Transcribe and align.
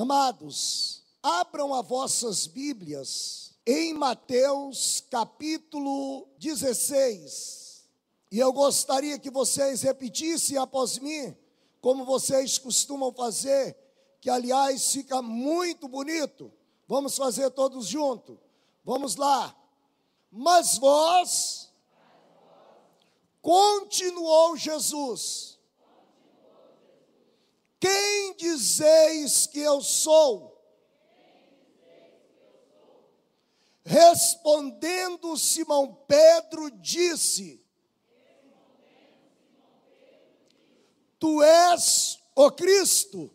Amados, 0.00 1.02
abram 1.20 1.74
as 1.74 1.84
vossas 1.84 2.46
Bíblias 2.46 3.52
em 3.66 3.92
Mateus 3.92 5.02
capítulo 5.10 6.28
16. 6.38 7.84
E 8.30 8.38
eu 8.38 8.52
gostaria 8.52 9.18
que 9.18 9.28
vocês 9.28 9.82
repetissem 9.82 10.56
após 10.56 11.00
mim, 11.00 11.36
como 11.80 12.04
vocês 12.04 12.58
costumam 12.58 13.12
fazer, 13.12 13.76
que 14.20 14.30
aliás 14.30 14.92
fica 14.92 15.20
muito 15.20 15.88
bonito. 15.88 16.52
Vamos 16.86 17.16
fazer 17.16 17.50
todos 17.50 17.88
juntos. 17.88 18.38
Vamos 18.84 19.16
lá. 19.16 19.52
Mas 20.30 20.78
vós, 20.78 21.72
continuou 23.42 24.56
Jesus, 24.56 25.57
quem 27.80 28.34
dizeis 28.36 29.46
que 29.46 29.60
eu 29.60 29.80
sou? 29.80 30.56
Respondendo 33.84 35.36
Simão 35.36 35.94
Pedro, 36.06 36.70
disse: 36.70 37.64
Tu 41.18 41.42
és 41.42 42.18
o 42.34 42.50
Cristo, 42.50 43.30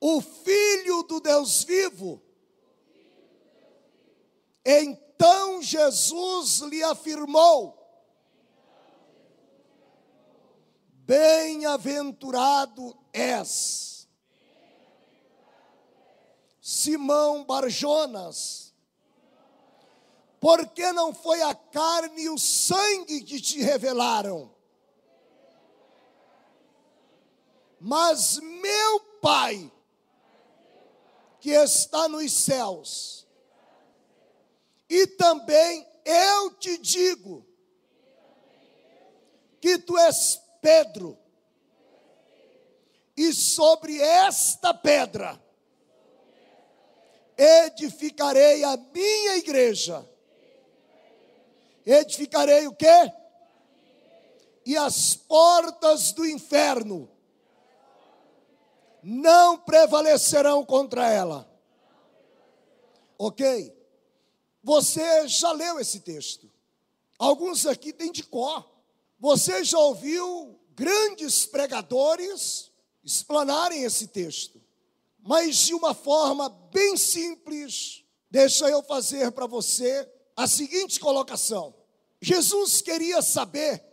o 0.00 0.20
Filho 0.20 1.02
do 1.02 1.20
Deus 1.20 1.64
vivo. 1.64 2.22
Então 4.64 5.62
Jesus 5.62 6.60
lhe 6.60 6.82
afirmou: 6.82 7.79
Bem-aventurado 11.10 12.96
és, 13.12 14.08
Simão 16.60 17.42
Barjonas, 17.42 18.72
porque 20.38 20.92
não 20.92 21.12
foi 21.12 21.42
a 21.42 21.52
carne 21.52 22.22
e 22.22 22.28
o 22.28 22.38
sangue 22.38 23.24
que 23.24 23.40
te 23.40 23.60
revelaram, 23.60 24.54
mas 27.80 28.38
meu 28.38 29.00
Pai, 29.20 29.68
que 31.40 31.50
está 31.50 32.08
nos 32.08 32.32
céus, 32.32 33.26
e 34.88 35.08
também 35.08 35.84
eu 36.04 36.54
te 36.54 36.78
digo, 36.78 37.44
que 39.60 39.76
tu 39.76 39.98
és 39.98 40.39
Pedro. 40.60 41.18
E 43.16 43.32
sobre 43.32 44.00
esta 44.00 44.72
pedra 44.72 45.40
edificarei 47.36 48.62
a 48.64 48.76
minha 48.76 49.36
igreja. 49.36 50.06
Edificarei 51.86 52.66
o 52.66 52.74
quê? 52.74 53.12
E 54.66 54.76
as 54.76 55.16
portas 55.16 56.12
do 56.12 56.26
inferno 56.26 57.10
não 59.02 59.56
prevalecerão 59.56 60.64
contra 60.64 61.10
ela. 61.10 61.50
Ok? 63.18 63.74
Você 64.62 65.26
já 65.26 65.52
leu 65.52 65.80
esse 65.80 66.00
texto. 66.00 66.50
Alguns 67.18 67.66
aqui 67.66 67.92
têm 67.92 68.12
de 68.12 68.22
cor. 68.22 68.68
Você 69.20 69.62
já 69.62 69.78
ouviu 69.78 70.58
grandes 70.74 71.44
pregadores 71.44 72.72
explanarem 73.04 73.82
esse 73.84 74.08
texto, 74.08 74.58
mas 75.18 75.56
de 75.58 75.74
uma 75.74 75.92
forma 75.92 76.48
bem 76.48 76.96
simples, 76.96 78.02
deixa 78.30 78.66
eu 78.70 78.82
fazer 78.82 79.30
para 79.32 79.46
você 79.46 80.10
a 80.34 80.46
seguinte 80.46 80.98
colocação: 80.98 81.74
Jesus 82.18 82.80
queria 82.80 83.20
saber 83.20 83.84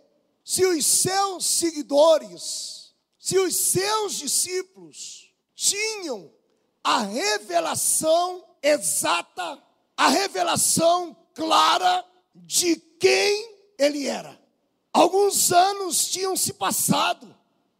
se 0.45 0.65
os 0.65 0.85
seus 0.85 1.45
seguidores, 1.45 2.95
se 3.19 3.37
os 3.37 3.53
seus 3.53 4.13
discípulos 4.13 5.33
tinham 5.53 6.33
a 6.81 7.01
revelação 7.01 8.47
exata, 8.63 9.61
a 9.97 10.07
revelação 10.07 11.17
clara 11.33 12.05
de 12.33 12.77
quem 12.97 13.57
ele 13.77 14.07
era. 14.07 14.46
Alguns 14.93 15.51
anos 15.51 16.07
tinham 16.07 16.35
se 16.35 16.53
passado 16.53 17.35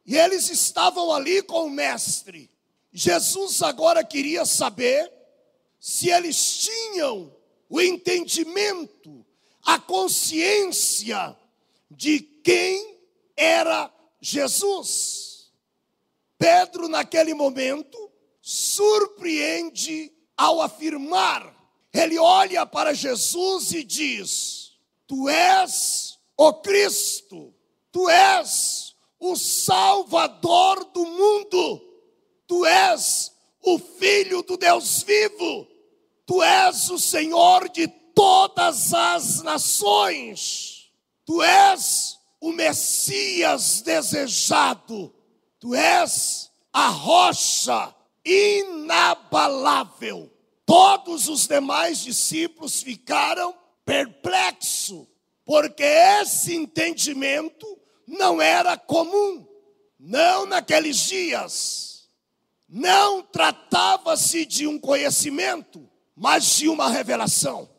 e 0.06 0.16
eles 0.16 0.50
estavam 0.50 1.12
ali 1.12 1.42
com 1.42 1.66
o 1.66 1.70
Mestre. 1.70 2.50
Jesus 2.94 3.62
agora 3.62 4.04
queria 4.04 4.46
saber 4.46 5.12
se 5.80 6.10
eles 6.10 6.58
tinham 6.60 7.36
o 7.70 7.82
entendimento, 7.82 9.26
a 9.64 9.80
consciência 9.80 11.38
de 11.90 12.20
quem 12.20 12.98
era 13.36 13.94
Jesus. 14.22 15.52
Pedro, 16.38 16.88
naquele 16.88 17.34
momento, 17.34 18.12
surpreende 18.42 20.12
ao 20.38 20.62
afirmar, 20.62 21.54
ele 21.92 22.18
olha 22.18 22.66
para 22.66 22.94
Jesus 22.94 23.74
e 23.74 23.84
diz: 23.84 24.74
Tu 25.08 25.28
és 25.28 26.07
ó 26.38 26.54
Cristo, 26.54 27.54
tu 27.92 28.08
és 28.10 28.96
o 29.20 29.36
Salvador 29.36 30.86
do 30.94 31.04
mundo, 31.06 31.82
tu 32.46 32.66
és 32.66 33.32
o 33.64 33.80
Filho 33.80 34.44
do 34.44 34.56
Deus 34.56 35.02
vivo, 35.02 35.68
tu 36.26 36.44
és 36.44 36.90
o 36.90 37.00
Senhor 37.00 37.68
de 37.70 37.88
todas 37.88 38.94
as 38.94 39.42
nações, 39.42 40.92
tu 41.26 41.42
és 41.42 42.20
o 42.40 42.52
Messias 42.52 43.82
desejado, 43.82 45.12
tu 45.60 45.74
és 45.74 46.52
a 46.72 46.90
rocha 46.90 47.96
inabalável. 48.24 49.52
Todos 50.66 51.28
os 51.30 51.48
demais 51.48 52.04
discípulos 52.04 52.84
ficaram 52.84 53.56
perplexos 53.86 55.08
porque 55.48 55.82
esse 55.82 56.54
entendimento 56.54 57.66
não 58.06 58.42
era 58.42 58.76
comum, 58.78 59.48
não 59.98 60.46
naqueles 60.46 60.98
dias. 60.98 62.10
Não 62.68 63.24
tratava-se 63.24 64.46
de 64.46 64.68
um 64.68 64.78
conhecimento, 64.78 65.90
mas 66.14 66.58
de 66.58 66.68
uma 66.68 66.90
revelação, 66.90 67.70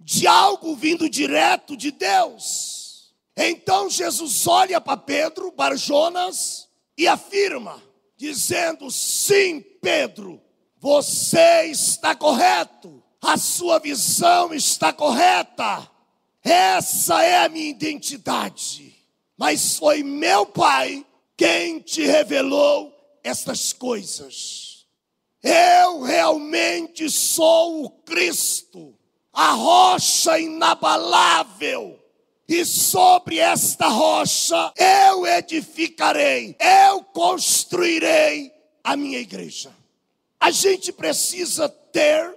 de 0.00 0.26
algo 0.26 0.74
vindo 0.74 1.10
direto 1.10 1.76
de 1.76 1.90
Deus. 1.90 3.12
Então 3.36 3.90
Jesus 3.90 4.46
olha 4.46 4.80
para 4.80 4.96
Pedro, 4.96 5.52
Barjonas, 5.52 6.70
e 6.96 7.06
afirma, 7.06 7.82
dizendo: 8.16 8.90
Sim, 8.90 9.60
Pedro, 9.82 10.40
você 10.78 11.66
está 11.66 12.14
correto, 12.14 13.02
a 13.20 13.36
sua 13.36 13.78
visão 13.78 14.54
está 14.54 14.90
correta 14.90 15.86
essa 16.42 17.22
é 17.22 17.44
a 17.44 17.48
minha 17.48 17.70
identidade. 17.70 18.94
Mas 19.36 19.76
foi 19.76 20.02
meu 20.02 20.46
Pai 20.46 21.04
quem 21.36 21.80
te 21.80 22.04
revelou 22.04 22.92
estas 23.22 23.72
coisas. 23.72 24.86
Eu 25.42 26.02
realmente 26.02 27.08
sou 27.08 27.84
o 27.84 27.90
Cristo, 27.90 28.94
a 29.32 29.52
rocha 29.52 30.38
inabalável. 30.38 31.98
E 32.46 32.64
sobre 32.64 33.38
esta 33.38 33.88
rocha 33.88 34.72
eu 34.76 35.24
edificarei, 35.24 36.56
eu 36.60 37.02
construirei 37.04 38.52
a 38.82 38.96
minha 38.96 39.18
igreja. 39.18 39.72
A 40.38 40.50
gente 40.50 40.92
precisa 40.92 41.68
ter 41.68 42.36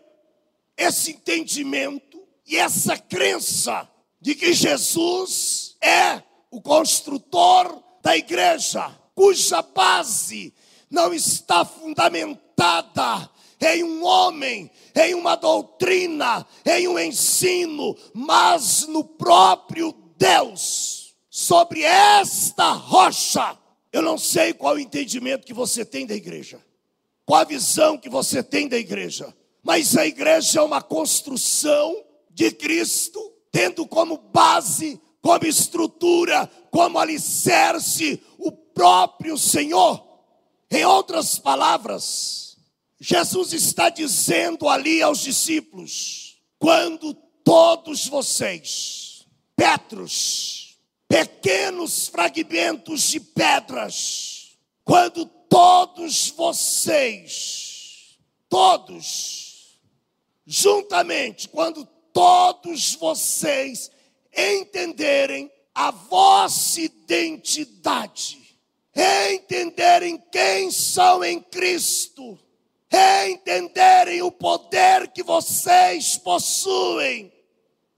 esse 0.77 1.11
entendimento 1.11 2.21
e 2.45 2.57
essa 2.57 2.97
crença 2.97 3.89
de 4.23 4.35
que 4.35 4.53
Jesus 4.53 5.75
é 5.81 6.23
o 6.49 6.61
construtor 6.61 7.83
da 8.01 8.15
igreja, 8.15 8.89
cuja 9.13 9.61
base 9.61 10.53
não 10.89 11.13
está 11.13 11.65
fundamentada 11.65 13.29
em 13.59 13.83
um 13.83 14.05
homem, 14.05 14.71
em 14.95 15.13
uma 15.13 15.35
doutrina, 15.35 16.47
em 16.65 16.87
um 16.87 16.97
ensino, 16.97 17.97
mas 18.13 18.87
no 18.87 19.03
próprio 19.03 19.93
Deus. 20.17 21.13
Sobre 21.29 21.81
esta 21.81 22.71
rocha, 22.71 23.59
eu 23.91 24.01
não 24.01 24.17
sei 24.17 24.53
qual 24.53 24.75
o 24.75 24.79
entendimento 24.79 25.45
que 25.45 25.53
você 25.53 25.83
tem 25.83 26.05
da 26.05 26.15
igreja, 26.15 26.63
qual 27.25 27.41
a 27.41 27.45
visão 27.45 27.97
que 27.97 28.07
você 28.07 28.41
tem 28.41 28.69
da 28.69 28.77
igreja, 28.77 29.35
mas 29.61 29.97
a 29.97 30.07
igreja 30.07 30.61
é 30.61 30.63
uma 30.63 30.81
construção 30.81 31.93
de 32.29 32.51
Cristo 32.51 33.32
tendo 33.53 33.85
como 33.85 34.17
base, 34.17 34.99
como 35.21 35.45
estrutura, 35.45 36.49
como 36.71 36.97
alicerce 36.97 38.19
o 38.39 38.51
próprio 38.51 39.37
Senhor. 39.37 40.03
Em 40.71 40.83
outras 40.83 41.37
palavras, 41.37 42.57
Jesus 42.99 43.53
está 43.53 43.89
dizendo 43.89 44.67
ali 44.67 45.03
aos 45.03 45.19
discípulos: 45.19 46.37
quando 46.57 47.13
todos 47.43 48.07
vocês, 48.07 49.25
Petros, 49.55 50.79
pequenos 51.07 52.07
fragmentos 52.07 53.03
de 53.03 53.19
pedras, 53.19 54.57
quando 54.83 55.27
todos 55.27 56.31
vocês, 56.31 58.17
todos, 58.49 59.79
juntamente, 60.43 61.47
quando 61.47 61.85
todos 62.13 62.95
vocês 62.95 63.91
entenderem 64.35 65.51
a 65.73 65.91
vossa 65.91 66.79
identidade, 66.81 68.57
entenderem 69.33 70.21
quem 70.31 70.71
são 70.71 71.23
em 71.23 71.41
Cristo, 71.41 72.39
entenderem 73.27 74.21
o 74.21 74.31
poder 74.31 75.07
que 75.11 75.23
vocês 75.23 76.15
possuem, 76.17 77.33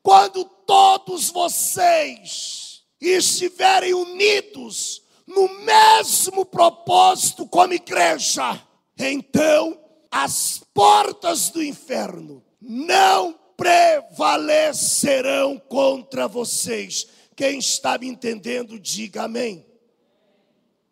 quando 0.01 0.45
todos 0.45 1.29
vocês 1.29 2.83
estiverem 3.01 3.93
unidos 3.93 5.03
no 5.27 5.49
mesmo 5.59 6.45
propósito 6.45 7.45
como 7.47 7.73
igreja, 7.73 8.61
então 8.97 9.77
as 10.09 10.61
portas 10.73 11.49
do 11.49 11.61
inferno 11.61 12.41
não 12.61 13.37
prevalecerão 13.57 15.57
contra 15.57 16.27
vocês. 16.27 17.07
Quem 17.35 17.59
está 17.59 17.97
me 17.97 18.07
entendendo, 18.07 18.79
diga 18.79 19.23
amém. 19.23 19.65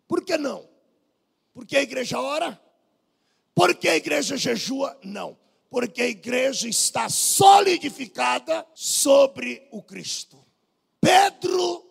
Por 0.06 0.24
que 0.24 0.36
não? 0.36 0.68
Porque 1.52 1.76
a 1.76 1.82
igreja 1.82 2.20
ora? 2.20 2.60
Porque 3.54 3.88
a 3.88 3.96
igreja 3.96 4.36
jejua? 4.36 4.98
Não. 5.02 5.38
Porque 5.70 6.02
a 6.02 6.08
igreja 6.08 6.68
está 6.68 7.08
solidificada 7.08 8.66
sobre 8.74 9.66
o 9.70 9.82
Cristo. 9.82 10.38
Pedro 11.00 11.84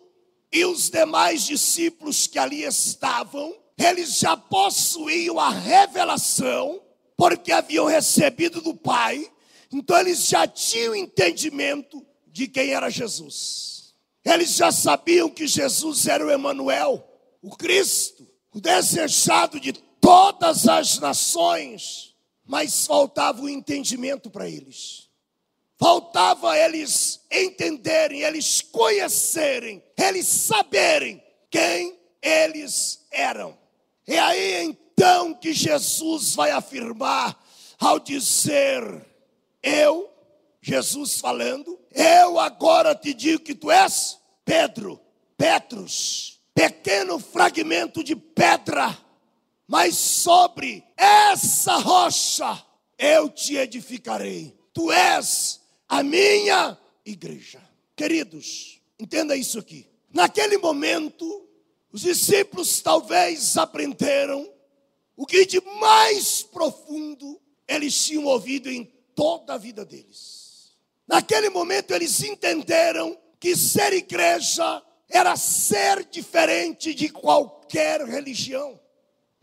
e 0.52 0.64
os 0.64 0.88
demais 0.88 1.44
discípulos 1.44 2.26
que 2.26 2.38
ali 2.38 2.62
estavam, 2.62 3.54
eles 3.76 4.20
já 4.20 4.36
possuíam 4.36 5.40
a 5.40 5.50
revelação, 5.50 6.80
porque 7.16 7.50
haviam 7.50 7.86
recebido 7.86 8.60
do 8.60 8.74
Pai, 8.74 9.30
então 9.76 9.98
eles 9.98 10.28
já 10.28 10.46
tinham 10.46 10.94
entendimento 10.94 12.06
de 12.28 12.46
quem 12.46 12.72
era 12.72 12.88
Jesus. 12.88 13.94
Eles 14.24 14.54
já 14.54 14.70
sabiam 14.70 15.28
que 15.28 15.46
Jesus 15.48 16.06
era 16.06 16.24
o 16.24 16.30
Emanuel, 16.30 17.04
o 17.42 17.50
Cristo, 17.56 18.26
o 18.52 18.60
desejado 18.60 19.58
de 19.58 19.72
todas 19.72 20.68
as 20.68 20.98
nações, 21.00 22.14
mas 22.46 22.86
faltava 22.86 23.42
o 23.42 23.48
entendimento 23.48 24.30
para 24.30 24.48
eles. 24.48 25.08
Faltava 25.76 26.56
eles 26.56 27.20
entenderem, 27.30 28.22
eles 28.22 28.60
conhecerem, 28.60 29.82
eles 29.98 30.26
saberem 30.26 31.20
quem 31.50 31.98
eles 32.22 33.04
eram. 33.10 33.58
É 34.06 34.20
aí 34.20 34.62
então 34.62 35.34
que 35.34 35.52
Jesus 35.52 36.34
vai 36.34 36.52
afirmar 36.52 37.38
ao 37.78 37.98
dizer: 37.98 39.04
Eu, 39.64 40.12
Jesus 40.60 41.18
falando, 41.18 41.80
eu 41.90 42.38
agora 42.38 42.94
te 42.94 43.14
digo 43.14 43.42
que 43.42 43.54
tu 43.54 43.70
és 43.70 44.18
Pedro, 44.44 45.00
Petrus, 45.38 46.38
pequeno 46.54 47.18
fragmento 47.18 48.04
de 48.04 48.14
pedra, 48.14 48.94
mas 49.66 49.96
sobre 49.96 50.84
essa 50.98 51.76
rocha 51.78 52.62
eu 52.98 53.30
te 53.30 53.56
edificarei. 53.56 54.54
Tu 54.74 54.92
és 54.92 55.62
a 55.88 56.02
minha 56.02 56.78
igreja. 57.02 57.62
Queridos, 57.96 58.82
entenda 58.98 59.34
isso 59.34 59.58
aqui. 59.58 59.88
Naquele 60.12 60.58
momento, 60.58 61.48
os 61.90 62.02
discípulos 62.02 62.82
talvez 62.82 63.56
aprenderam 63.56 64.46
o 65.16 65.24
que 65.24 65.46
de 65.46 65.60
mais 65.80 66.42
profundo 66.42 67.40
eles 67.66 68.04
tinham 68.04 68.24
ouvido 68.26 68.70
em 68.70 68.93
toda 69.14 69.54
a 69.54 69.58
vida 69.58 69.84
deles. 69.84 70.72
Naquele 71.06 71.50
momento, 71.50 71.92
eles 71.92 72.22
entenderam 72.22 73.16
que 73.38 73.56
ser 73.56 73.92
igreja 73.92 74.82
era 75.08 75.36
ser 75.36 76.04
diferente 76.06 76.94
de 76.94 77.08
qualquer 77.08 78.00
religião. 78.04 78.80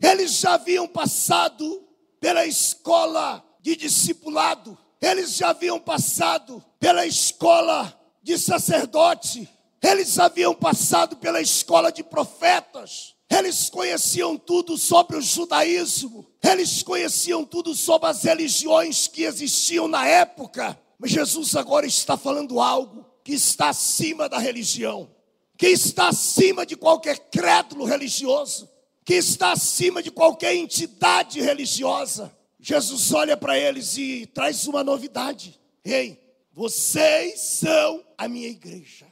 Eles 0.00 0.32
já 0.32 0.54
haviam 0.54 0.88
passado 0.88 1.88
pela 2.20 2.44
escola 2.44 3.44
de 3.60 3.76
discipulado, 3.76 4.76
eles 5.00 5.36
já 5.36 5.50
haviam 5.50 5.78
passado 5.78 6.62
pela 6.78 7.06
escola 7.06 7.96
de 8.22 8.36
sacerdote, 8.36 9.48
eles 9.80 10.18
haviam 10.18 10.54
passado 10.54 11.16
pela 11.16 11.40
escola 11.40 11.90
de 11.90 12.02
profetas, 12.02 13.14
eles 13.32 13.70
conheciam 13.70 14.36
tudo 14.36 14.76
sobre 14.76 15.16
o 15.16 15.22
judaísmo, 15.22 16.26
eles 16.42 16.82
conheciam 16.82 17.46
tudo 17.46 17.74
sobre 17.74 18.10
as 18.10 18.22
religiões 18.22 19.08
que 19.08 19.22
existiam 19.22 19.88
na 19.88 20.06
época. 20.06 20.78
Mas 20.98 21.12
Jesus 21.12 21.56
agora 21.56 21.86
está 21.86 22.16
falando 22.16 22.60
algo 22.60 23.06
que 23.24 23.32
está 23.32 23.70
acima 23.70 24.28
da 24.28 24.38
religião, 24.38 25.10
que 25.56 25.68
está 25.68 26.08
acima 26.08 26.66
de 26.66 26.76
qualquer 26.76 27.18
crédulo 27.30 27.86
religioso, 27.86 28.68
que 29.02 29.14
está 29.14 29.52
acima 29.52 30.02
de 30.02 30.10
qualquer 30.10 30.54
entidade 30.54 31.40
religiosa. 31.40 32.36
Jesus 32.60 33.14
olha 33.14 33.36
para 33.36 33.58
eles 33.58 33.96
e 33.96 34.26
traz 34.26 34.66
uma 34.66 34.84
novidade. 34.84 35.58
Ei, 35.82 36.20
vocês 36.52 37.40
são 37.40 38.04
a 38.18 38.28
minha 38.28 38.48
igreja. 38.48 39.06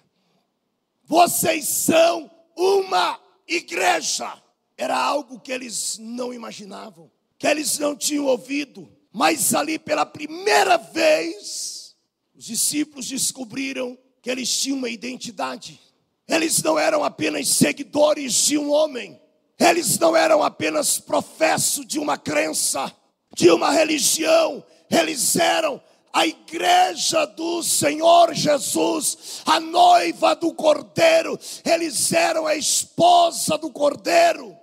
Vocês 1.06 1.66
são 1.66 2.30
uma 2.54 3.18
igreja. 3.54 4.32
Era 4.76 4.96
algo 4.96 5.40
que 5.40 5.52
eles 5.52 5.98
não 5.98 6.32
imaginavam, 6.32 7.10
que 7.38 7.46
eles 7.46 7.78
não 7.78 7.94
tinham 7.96 8.26
ouvido. 8.26 8.90
Mas 9.12 9.54
ali 9.54 9.78
pela 9.78 10.06
primeira 10.06 10.76
vez, 10.76 11.96
os 12.34 12.44
discípulos 12.44 13.08
descobriram 13.08 13.98
que 14.22 14.30
eles 14.30 14.48
tinham 14.60 14.78
uma 14.78 14.88
identidade. 14.88 15.80
Eles 16.28 16.62
não 16.62 16.78
eram 16.78 17.04
apenas 17.04 17.48
seguidores 17.48 18.32
de 18.46 18.56
um 18.56 18.70
homem. 18.70 19.20
Eles 19.58 19.98
não 19.98 20.16
eram 20.16 20.42
apenas 20.42 20.98
professo 20.98 21.84
de 21.84 21.98
uma 21.98 22.16
crença 22.16 22.94
de 23.34 23.50
uma 23.50 23.70
religião, 23.70 24.64
eles 24.90 25.36
eram 25.36 25.80
a 26.12 26.26
igreja 26.26 27.24
do 27.26 27.62
Senhor 27.62 28.34
Jesus, 28.34 29.42
a 29.46 29.60
noiva 29.60 30.34
do 30.34 30.52
Cordeiro, 30.52 31.38
eles 31.64 32.12
eram 32.12 32.46
a 32.46 32.56
esposa 32.56 33.56
do 33.56 33.70
Cordeiro. 33.70 34.56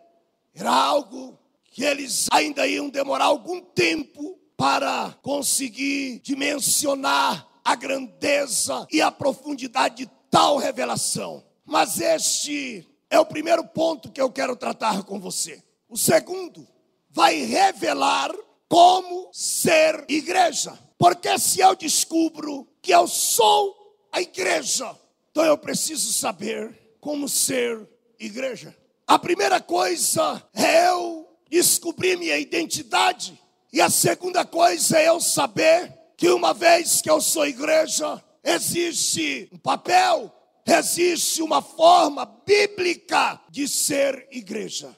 Era 0.53 0.71
algo 0.71 1.37
que 1.71 1.83
eles 1.83 2.27
ainda 2.31 2.67
iam 2.67 2.89
demorar 2.89 3.25
algum 3.25 3.61
tempo 3.61 4.37
para 4.57 5.15
conseguir 5.21 6.19
dimensionar 6.19 7.47
a 7.63 7.75
grandeza 7.75 8.87
e 8.91 9.01
a 9.01 9.11
profundidade 9.11 9.97
de 9.97 10.11
tal 10.31 10.57
revelação. 10.57 11.43
Mas 11.63 11.99
este 11.99 12.87
é 13.09 13.19
o 13.19 13.25
primeiro 13.25 13.63
ponto 13.63 14.11
que 14.11 14.19
eu 14.19 14.31
quero 14.31 14.55
tratar 14.55 15.03
com 15.03 15.19
você. 15.19 15.61
O 15.87 15.97
segundo 15.97 16.67
vai 17.09 17.35
revelar 17.43 18.33
como 18.67 19.29
ser 19.31 20.03
igreja. 20.09 20.77
Porque 20.97 21.37
se 21.37 21.59
eu 21.59 21.75
descubro 21.75 22.67
que 22.81 22.91
eu 22.91 23.07
sou 23.07 23.75
a 24.11 24.21
igreja, 24.21 24.95
então 25.31 25.45
eu 25.45 25.57
preciso 25.57 26.11
saber 26.11 26.95
como 26.99 27.29
ser 27.29 27.87
igreja. 28.19 28.75
A 29.05 29.19
primeira 29.19 29.61
coisa 29.61 30.43
é 30.53 30.89
eu 30.89 31.27
descobrir 31.49 32.17
minha 32.17 32.37
identidade. 32.37 33.39
E 33.71 33.79
a 33.79 33.89
segunda 33.89 34.43
coisa 34.43 34.97
é 34.97 35.07
eu 35.09 35.19
saber 35.19 35.93
que 36.17 36.29
uma 36.29 36.53
vez 36.53 37.01
que 37.01 37.09
eu 37.09 37.21
sou 37.21 37.45
igreja, 37.45 38.23
existe 38.43 39.49
um 39.53 39.57
papel, 39.57 40.33
existe 40.65 41.41
uma 41.41 41.61
forma 41.61 42.25
bíblica 42.25 43.39
de 43.49 43.67
ser 43.67 44.27
igreja. 44.31 44.95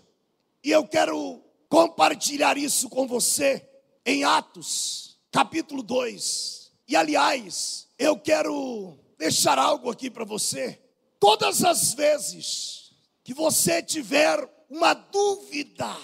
E 0.63 0.71
eu 0.71 0.87
quero 0.87 1.43
compartilhar 1.67 2.57
isso 2.57 2.89
com 2.89 3.07
você 3.07 3.67
em 4.05 4.23
Atos, 4.23 5.08
capítulo 5.31 5.83
2. 5.83 6.71
E 6.87 6.95
aliás, 6.95 7.87
eu 7.97 8.17
quero 8.17 8.97
deixar 9.17 9.59
algo 9.59 9.89
aqui 9.89 10.09
para 10.09 10.25
você. 10.25 10.79
Todas 11.19 11.63
as 11.63 11.93
vezes 11.93 12.91
que 13.23 13.33
você 13.33 13.83
tiver 13.83 14.39
uma 14.69 14.93
dúvida, 14.93 15.95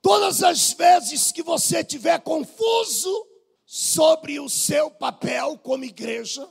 todas 0.00 0.42
as 0.42 0.72
vezes 0.72 1.30
que 1.30 1.42
você 1.42 1.84
tiver 1.84 2.20
confuso 2.20 3.26
sobre 3.66 4.40
o 4.40 4.48
seu 4.48 4.90
papel 4.90 5.58
como 5.58 5.84
igreja, 5.84 6.48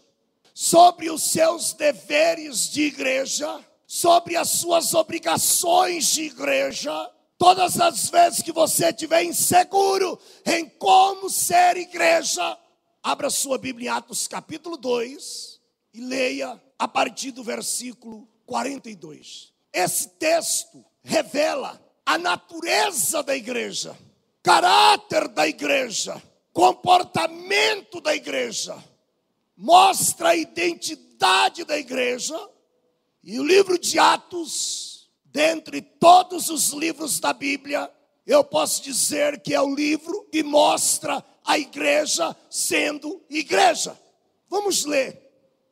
sobre 0.53 1.09
os 1.09 1.23
seus 1.23 1.73
deveres 1.73 2.69
de 2.69 2.83
igreja, 2.83 3.59
sobre 3.87 4.35
as 4.35 4.49
suas 4.49 4.93
obrigações 4.93 6.07
de 6.07 6.23
igreja, 6.23 7.11
Todas 7.41 7.81
as 7.81 8.07
vezes 8.07 8.43
que 8.43 8.51
você 8.51 8.89
estiver 8.89 9.23
inseguro 9.23 10.19
em 10.45 10.69
como 10.69 11.27
ser 11.27 11.75
igreja, 11.75 12.55
abra 13.01 13.31
sua 13.31 13.57
Bíblia 13.57 13.89
em 13.89 13.91
Atos 13.91 14.27
capítulo 14.27 14.77
2 14.77 15.59
e 15.91 16.01
leia 16.01 16.61
a 16.77 16.87
partir 16.87 17.31
do 17.31 17.43
versículo 17.43 18.29
42. 18.45 19.51
Esse 19.73 20.07
texto 20.07 20.85
revela 21.01 21.81
a 22.05 22.15
natureza 22.15 23.23
da 23.23 23.35
igreja, 23.35 23.97
caráter 24.43 25.27
da 25.27 25.47
igreja, 25.47 26.21
comportamento 26.53 27.99
da 27.99 28.13
igreja, 28.15 28.77
mostra 29.57 30.29
a 30.29 30.35
identidade 30.35 31.65
da 31.65 31.75
igreja. 31.75 32.39
E 33.23 33.39
o 33.39 33.43
livro 33.43 33.79
de 33.79 33.97
Atos, 33.97 34.90
dentre 35.31 35.81
todos 35.81 36.49
os 36.49 36.69
livros 36.71 37.19
da 37.19 37.33
Bíblia, 37.33 37.91
eu 38.25 38.43
posso 38.43 38.81
dizer 38.83 39.41
que 39.41 39.53
é 39.53 39.61
o 39.61 39.73
livro 39.73 40.27
que 40.31 40.43
mostra 40.43 41.23
a 41.43 41.57
igreja 41.57 42.35
sendo 42.49 43.21
igreja. 43.29 43.97
Vamos 44.49 44.85
ler 44.85 45.19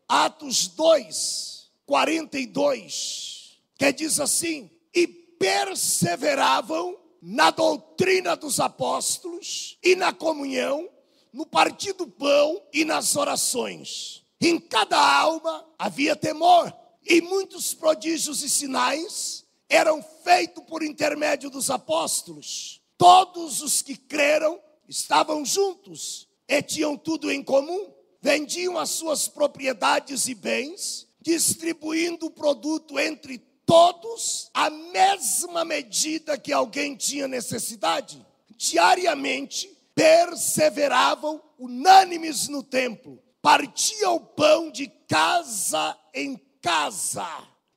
Atos 0.07 0.67
2, 0.67 1.69
42, 1.85 3.59
que 3.77 3.93
diz 3.93 4.19
assim: 4.19 4.71
E 4.93 5.07
perseveravam 5.07 6.97
na 7.21 7.51
doutrina 7.51 8.35
dos 8.35 8.59
apóstolos 8.59 9.77
e 9.83 9.95
na 9.95 10.13
comunhão, 10.13 10.89
no 11.31 11.45
partir 11.45 11.93
do 11.93 12.07
pão 12.07 12.61
e 12.73 12.85
nas 12.85 13.15
orações. 13.15 14.23
Em 14.41 14.57
cada 14.57 14.97
alma 15.19 15.65
havia 15.77 16.15
temor, 16.15 16.73
e 17.05 17.21
muitos 17.21 17.73
prodígios 17.73 18.41
e 18.41 18.49
sinais 18.49 19.45
eram 19.69 20.03
feitos 20.23 20.63
por 20.63 20.81
intermédio 20.81 21.49
dos 21.49 21.69
apóstolos. 21.69 22.81
Todos 22.97 23.61
os 23.61 23.81
que 23.81 23.95
creram 23.95 24.59
estavam 24.87 25.45
juntos 25.45 26.27
e 26.47 26.61
tinham 26.61 26.97
tudo 26.97 27.31
em 27.31 27.43
comum, 27.43 27.93
vendiam 28.19 28.77
as 28.77 28.89
suas 28.89 29.27
propriedades 29.27 30.27
e 30.27 30.33
bens, 30.33 31.07
distribuindo 31.21 32.25
o 32.25 32.31
produto 32.31 32.99
entre 32.99 33.37
todos 33.65 34.49
a 34.53 34.69
mesma 34.69 35.63
medida 35.63 36.37
que 36.37 36.51
alguém 36.51 36.95
tinha 36.95 37.27
necessidade. 37.27 38.25
Diariamente 38.57 39.69
perseveravam 39.93 41.41
unânimes 41.57 42.47
no 42.47 42.63
templo, 42.63 43.21
partiam 43.41 44.15
o 44.15 44.19
pão 44.19 44.71
de 44.71 44.87
casa 45.07 45.95
em 46.13 46.35
casa 46.61 47.27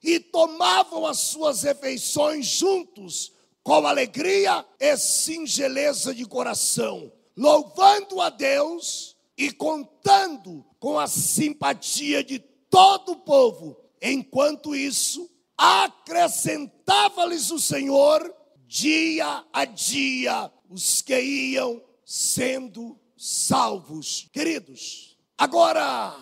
e 0.02 0.18
tomavam 0.18 1.06
as 1.06 1.18
suas 1.18 1.62
refeições 1.62 2.46
juntos 2.46 3.32
com 3.62 3.86
alegria 3.86 4.66
e 4.80 4.96
singeleza 4.96 6.14
de 6.14 6.24
coração, 6.24 7.12
louvando 7.36 8.20
a 8.20 8.28
Deus 8.28 9.16
e 9.36 9.52
contando 9.52 10.64
com 10.80 10.98
a 10.98 11.06
simpatia 11.06 12.24
de 12.24 12.40
todo 12.68 13.12
o 13.12 13.16
povo. 13.16 13.76
Enquanto 14.00 14.74
isso, 14.74 15.30
acrescentava-lhes 15.56 17.50
o 17.50 17.60
Senhor 17.60 18.34
dia 18.66 19.44
a 19.52 19.64
dia 19.64 20.50
os 20.68 21.02
que 21.02 21.20
iam 21.20 21.80
sendo 22.04 22.98
salvos. 23.16 24.28
Queridos, 24.32 25.16
agora 25.36 26.16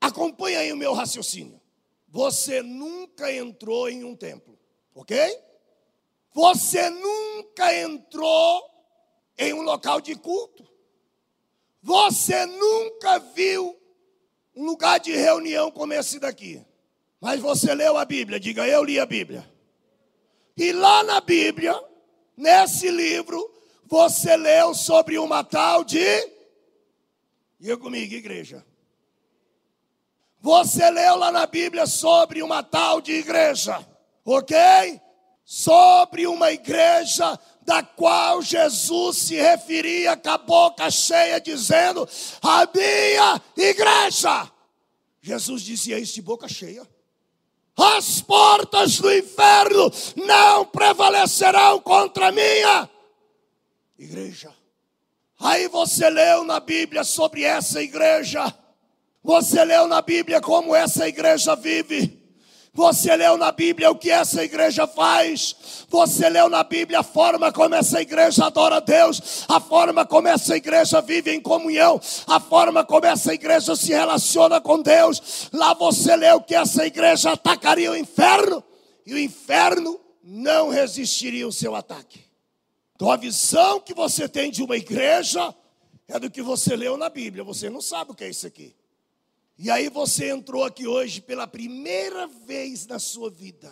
acompanha 0.00 0.60
aí 0.60 0.72
o 0.72 0.76
meu 0.76 0.94
raciocínio. 0.94 1.60
Você 2.14 2.62
nunca 2.62 3.32
entrou 3.32 3.88
em 3.88 4.04
um 4.04 4.14
templo, 4.14 4.56
ok? 4.94 5.36
Você 6.32 6.88
nunca 6.88 7.74
entrou 7.74 8.62
em 9.36 9.52
um 9.52 9.62
local 9.62 10.00
de 10.00 10.14
culto. 10.14 10.64
Você 11.82 12.46
nunca 12.46 13.18
viu 13.18 13.76
um 14.54 14.64
lugar 14.64 15.00
de 15.00 15.10
reunião 15.10 15.72
como 15.72 15.92
esse 15.92 16.20
daqui. 16.20 16.64
Mas 17.20 17.40
você 17.40 17.74
leu 17.74 17.96
a 17.96 18.04
Bíblia, 18.04 18.38
diga 18.38 18.64
eu 18.64 18.84
li 18.84 19.00
a 19.00 19.06
Bíblia. 19.06 19.52
E 20.56 20.70
lá 20.70 21.02
na 21.02 21.20
Bíblia, 21.20 21.74
nesse 22.36 22.92
livro, 22.92 23.52
você 23.86 24.36
leu 24.36 24.72
sobre 24.72 25.18
uma 25.18 25.42
tal 25.42 25.82
de. 25.82 26.30
Diga 27.58 27.76
comigo, 27.76 28.14
igreja. 28.14 28.64
Você 30.44 30.90
leu 30.90 31.16
lá 31.16 31.32
na 31.32 31.46
Bíblia 31.46 31.86
sobre 31.86 32.42
uma 32.42 32.62
tal 32.62 33.00
de 33.00 33.12
igreja, 33.12 33.84
ok? 34.24 35.00
sobre 35.44 36.26
uma 36.26 36.50
igreja 36.50 37.38
da 37.62 37.82
qual 37.82 38.40
Jesus 38.40 39.18
se 39.18 39.36
referia 39.36 40.16
com 40.16 40.30
a 40.30 40.38
boca 40.38 40.90
cheia, 40.90 41.40
dizendo: 41.40 42.08
A 42.42 42.66
minha 42.74 43.42
igreja. 43.56 44.50
Jesus 45.20 45.62
dizia 45.62 45.98
isso 45.98 46.14
de 46.14 46.22
boca 46.22 46.48
cheia. 46.48 46.86
As 47.76 48.20
portas 48.20 48.98
do 48.98 49.12
inferno 49.12 49.90
não 50.16 50.64
prevalecerão 50.66 51.80
contra 51.80 52.28
a 52.28 52.32
minha 52.32 52.88
igreja. 53.98 54.54
Aí 55.40 55.68
você 55.68 56.08
leu 56.08 56.44
na 56.44 56.60
Bíblia 56.60 57.02
sobre 57.02 57.42
essa 57.42 57.82
igreja. 57.82 58.54
Você 59.24 59.64
leu 59.64 59.88
na 59.88 60.02
Bíblia 60.02 60.38
como 60.38 60.76
essa 60.76 61.08
igreja 61.08 61.56
vive. 61.56 62.22
Você 62.74 63.16
leu 63.16 63.38
na 63.38 63.50
Bíblia 63.50 63.90
o 63.90 63.94
que 63.94 64.10
essa 64.10 64.44
igreja 64.44 64.86
faz. 64.86 65.86
Você 65.88 66.28
leu 66.28 66.50
na 66.50 66.62
Bíblia 66.62 67.00
a 67.00 67.02
forma 67.02 67.50
como 67.50 67.74
essa 67.74 68.02
igreja 68.02 68.44
adora 68.44 68.76
a 68.76 68.80
Deus, 68.80 69.46
a 69.48 69.58
forma 69.60 70.04
como 70.04 70.28
essa 70.28 70.54
igreja 70.56 71.00
vive 71.00 71.32
em 71.32 71.40
comunhão, 71.40 71.98
a 72.26 72.38
forma 72.38 72.84
como 72.84 73.06
essa 73.06 73.32
igreja 73.32 73.74
se 73.74 73.92
relaciona 73.92 74.60
com 74.60 74.82
Deus. 74.82 75.48
Lá 75.52 75.72
você 75.72 76.14
leu 76.16 76.42
que 76.42 76.54
essa 76.54 76.84
igreja 76.84 77.32
atacaria 77.32 77.92
o 77.92 77.96
inferno 77.96 78.62
e 79.06 79.14
o 79.14 79.18
inferno 79.18 79.98
não 80.22 80.68
resistiria 80.68 81.46
ao 81.46 81.52
seu 81.52 81.74
ataque. 81.74 82.24
Então 82.94 83.10
a 83.10 83.16
visão 83.16 83.80
que 83.80 83.94
você 83.94 84.28
tem 84.28 84.50
de 84.50 84.62
uma 84.62 84.76
igreja 84.76 85.54
é 86.08 86.18
do 86.18 86.30
que 86.30 86.42
você 86.42 86.76
leu 86.76 86.98
na 86.98 87.08
Bíblia. 87.08 87.42
Você 87.42 87.70
não 87.70 87.80
sabe 87.80 88.10
o 88.10 88.14
que 88.14 88.24
é 88.24 88.28
isso 88.28 88.46
aqui. 88.46 88.74
E 89.56 89.70
aí 89.70 89.88
você 89.88 90.30
entrou 90.30 90.64
aqui 90.64 90.86
hoje 90.86 91.20
pela 91.20 91.46
primeira 91.46 92.26
vez 92.26 92.86
na 92.86 92.98
sua 92.98 93.30
vida. 93.30 93.70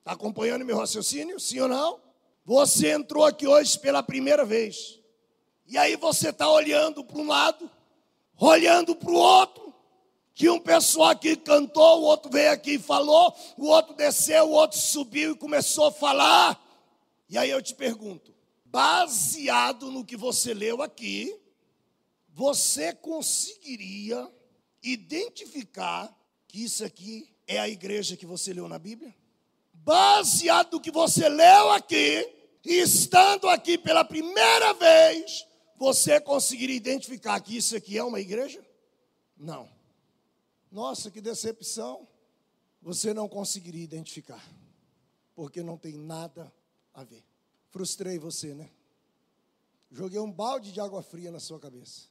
Está 0.00 0.12
acompanhando 0.12 0.64
meu 0.64 0.76
raciocínio? 0.76 1.40
Sim 1.40 1.60
ou 1.60 1.68
não? 1.68 2.00
Você 2.44 2.90
entrou 2.90 3.24
aqui 3.24 3.46
hoje 3.46 3.78
pela 3.78 4.02
primeira 4.02 4.44
vez. 4.44 5.00
E 5.66 5.78
aí 5.78 5.96
você 5.96 6.28
está 6.28 6.50
olhando 6.50 7.02
para 7.04 7.18
um 7.18 7.26
lado, 7.26 7.70
olhando 8.38 8.94
para 8.94 9.10
o 9.10 9.14
outro. 9.14 9.74
Que 10.34 10.48
um 10.48 10.60
pessoal 10.60 11.08
aqui 11.08 11.34
cantou, 11.36 12.00
o 12.00 12.04
outro 12.04 12.30
veio 12.30 12.52
aqui 12.52 12.74
e 12.74 12.78
falou, 12.78 13.34
o 13.56 13.66
outro 13.66 13.92
desceu, 13.94 14.44
o 14.44 14.52
outro 14.52 14.78
subiu 14.78 15.32
e 15.32 15.36
começou 15.36 15.86
a 15.86 15.92
falar. 15.92 16.64
E 17.28 17.36
aí 17.36 17.50
eu 17.50 17.60
te 17.60 17.74
pergunto, 17.74 18.32
baseado 18.64 19.90
no 19.90 20.04
que 20.04 20.16
você 20.16 20.54
leu 20.54 20.80
aqui, 20.80 21.36
você 22.28 22.92
conseguiria 22.92 24.30
identificar 24.82 26.14
que 26.46 26.64
isso 26.64 26.84
aqui 26.84 27.34
é 27.46 27.58
a 27.58 27.68
igreja 27.68 28.16
que 28.16 28.26
você 28.26 28.52
leu 28.52 28.68
na 28.68 28.78
Bíblia? 28.78 29.14
Baseado 29.72 30.74
no 30.74 30.80
que 30.80 30.90
você 30.90 31.28
leu 31.28 31.70
aqui, 31.70 32.28
estando 32.64 33.48
aqui 33.48 33.78
pela 33.78 34.04
primeira 34.04 34.74
vez, 34.74 35.46
você 35.76 36.20
conseguiria 36.20 36.76
identificar 36.76 37.40
que 37.40 37.56
isso 37.56 37.76
aqui 37.76 37.96
é 37.96 38.04
uma 38.04 38.20
igreja? 38.20 38.64
Não. 39.36 39.68
Nossa, 40.70 41.10
que 41.10 41.20
decepção. 41.20 42.06
Você 42.82 43.12
não 43.12 43.28
conseguiria 43.28 43.82
identificar, 43.82 44.44
porque 45.34 45.62
não 45.62 45.76
tem 45.76 45.96
nada 45.96 46.52
a 46.94 47.02
ver. 47.02 47.24
Frustrei 47.70 48.18
você, 48.18 48.54
né? 48.54 48.70
Joguei 49.90 50.20
um 50.20 50.30
balde 50.30 50.72
de 50.72 50.80
água 50.80 51.02
fria 51.02 51.30
na 51.30 51.40
sua 51.40 51.58
cabeça. 51.58 52.08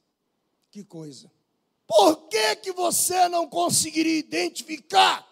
Que 0.70 0.84
coisa. 0.84 1.30
Por 1.88 2.28
que, 2.28 2.56
que 2.56 2.72
você 2.72 3.28
não 3.30 3.48
conseguiria 3.48 4.18
identificar? 4.18 5.26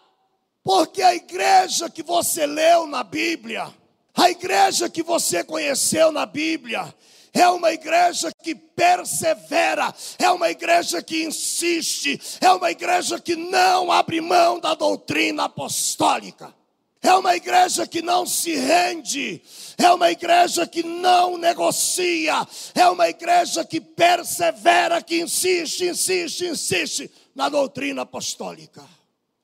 Porque 0.63 1.03
a 1.03 1.13
igreja 1.13 1.87
que 1.87 2.01
você 2.01 2.47
leu 2.47 2.87
na 2.87 3.03
Bíblia, 3.03 3.71
a 4.15 4.31
igreja 4.31 4.89
que 4.89 5.03
você 5.03 5.43
conheceu 5.43 6.11
na 6.11 6.25
Bíblia, 6.25 6.93
é 7.31 7.47
uma 7.47 7.71
igreja 7.71 8.31
que 8.43 8.55
persevera, 8.55 9.93
é 10.17 10.29
uma 10.31 10.49
igreja 10.49 11.03
que 11.03 11.23
insiste, 11.23 12.19
é 12.41 12.51
uma 12.51 12.71
igreja 12.71 13.19
que 13.19 13.35
não 13.35 13.91
abre 13.91 14.19
mão 14.19 14.59
da 14.59 14.73
doutrina 14.73 15.45
apostólica. 15.45 16.53
É 17.01 17.13
uma 17.13 17.35
igreja 17.35 17.85
que 17.85 18.01
não 18.01 18.25
se 18.25 18.55
rende, 18.55 19.41
é 19.77 19.91
uma 19.91 20.11
igreja 20.11 20.65
que 20.65 20.83
não 20.83 21.37
negocia, 21.37 22.47
é 22.73 22.89
uma 22.89 23.07
igreja 23.07 23.63
que 23.63 23.79
persevera, 23.79 25.01
que 25.01 25.21
insiste, 25.21 25.85
insiste, 25.85 26.45
insiste 26.45 27.11
na 27.35 27.49
doutrina 27.49 28.01
apostólica. 28.01 28.83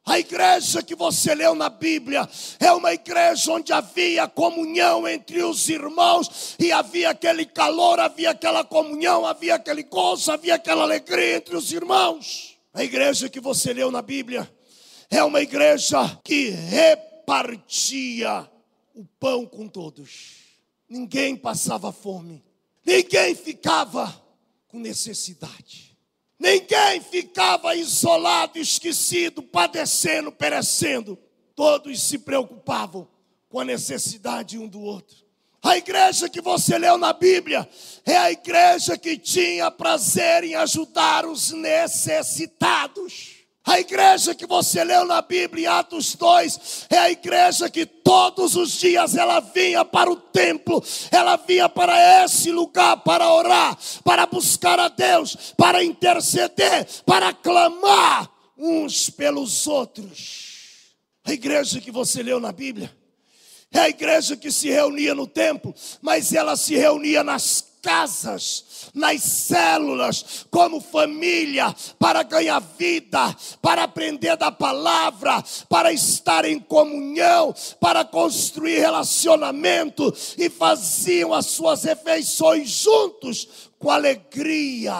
A 0.06 0.20
igreja 0.20 0.84
que 0.84 0.96
você 0.96 1.34
leu 1.34 1.56
na 1.56 1.70
Bíblia 1.70 2.28
é 2.60 2.72
uma 2.74 2.94
igreja 2.94 3.54
onde 3.54 3.72
havia 3.72 4.28
comunhão 4.28 5.08
entre 5.08 5.42
os 5.42 5.70
irmãos 5.70 6.56
e 6.60 6.74
havia 6.74 7.12
aquele 7.12 7.46
calor, 7.46 8.02
havia 8.02 8.32
aquela 8.32 8.66
comunhão, 8.66 9.26
havia 9.26 9.56
aquele 9.56 9.84
gozo, 9.84 10.30
havia 10.30 10.56
aquela 10.56 10.84
alegria 10.84 11.38
entre 11.38 11.56
os 11.56 11.72
irmãos. 11.72 12.58
A 12.74 12.84
igreja 12.84 13.30
que 13.30 13.40
você 13.40 13.72
leu 13.72 13.92
na 13.92 14.02
Bíblia 14.02 14.50
é 15.10 15.24
uma 15.24 15.40
igreja 15.40 16.20
que 16.22 16.50
repartia 17.24 18.50
o 18.94 19.06
pão 19.20 19.46
com 19.46 19.68
todos. 19.68 20.44
Ninguém 20.88 21.36
passava 21.36 21.92
fome, 21.92 22.44
ninguém 22.86 23.34
ficava 23.34 24.22
com 24.68 24.78
necessidade. 24.78 25.98
Ninguém 26.38 27.00
ficava 27.00 27.74
isolado, 27.76 28.60
esquecido, 28.60 29.42
padecendo, 29.42 30.32
perecendo. 30.32 31.18
Todos 31.56 32.02
se 32.02 32.18
preocupavam 32.18 33.08
com 33.48 33.62
a 33.62 33.66
necessidade 33.66 34.58
um 34.58 34.68
do 34.68 34.82
outro. 34.82 35.24
A 35.62 35.78
igreja 35.78 36.28
que 36.28 36.42
você 36.42 36.78
leu 36.78 36.98
na 36.98 37.14
Bíblia 37.14 37.68
é 38.06 38.18
a 38.18 38.32
igreja 38.32 38.98
que 38.98 39.18
tinha 39.18 39.72
prazer 39.72 40.44
em 40.44 40.56
ajudar 40.56 41.26
os 41.26 41.52
necessitados. 41.52 43.33
A 43.66 43.80
igreja 43.80 44.36
que 44.36 44.46
você 44.46 44.84
leu 44.84 45.06
na 45.06 45.22
Bíblia, 45.22 45.64
em 45.64 45.72
Atos 45.72 46.16
2, 46.16 46.88
é 46.90 46.98
a 46.98 47.10
igreja 47.12 47.70
que 47.70 47.86
todos 47.86 48.58
os 48.58 48.74
dias 48.74 49.16
ela 49.16 49.40
vinha 49.40 49.86
para 49.86 50.12
o 50.12 50.18
templo, 50.18 50.84
ela 51.10 51.38
vinha 51.38 51.70
para 51.70 52.26
esse 52.26 52.52
lugar 52.52 52.98
para 52.98 53.32
orar, 53.32 53.78
para 54.04 54.26
buscar 54.26 54.80
a 54.80 54.90
Deus, 54.90 55.54
para 55.56 55.82
interceder, 55.82 56.86
para 57.06 57.32
clamar 57.32 58.30
uns 58.58 59.10
pelos 59.10 59.66
outros. 59.66 60.52
A 61.24 61.32
igreja 61.32 61.80
que 61.80 61.90
você 61.90 62.22
leu 62.22 62.42
na 62.42 62.52
Bíblia 62.52 62.94
é 63.72 63.80
a 63.80 63.90
igreja 63.90 64.36
que 64.36 64.52
se 64.52 64.70
reunia 64.70 65.16
no 65.16 65.26
templo, 65.26 65.74
mas 66.02 66.34
ela 66.34 66.58
se 66.58 66.76
reunia 66.76 67.24
nas 67.24 67.73
casas, 67.84 68.90
nas 68.94 69.22
células, 69.22 70.46
como 70.50 70.80
família, 70.80 71.76
para 72.00 72.24
ganhar 72.24 72.60
vida, 72.60 73.36
para 73.62 73.84
aprender 73.84 74.38
da 74.38 74.52
palavra, 74.52 75.44
para 75.68 75.92
estar 75.92 76.46
em 76.46 76.60
comunhão, 76.60 77.54
para 77.80 78.06
construir 78.06 78.80
relacionamento 78.80 80.12
e 80.38 80.50
faziam 80.50 81.34
as 81.34 81.48
suas 81.48 81.84
refeições 81.84 82.70
juntos 82.70 83.70
com 83.78 83.92
alegria 83.92 84.96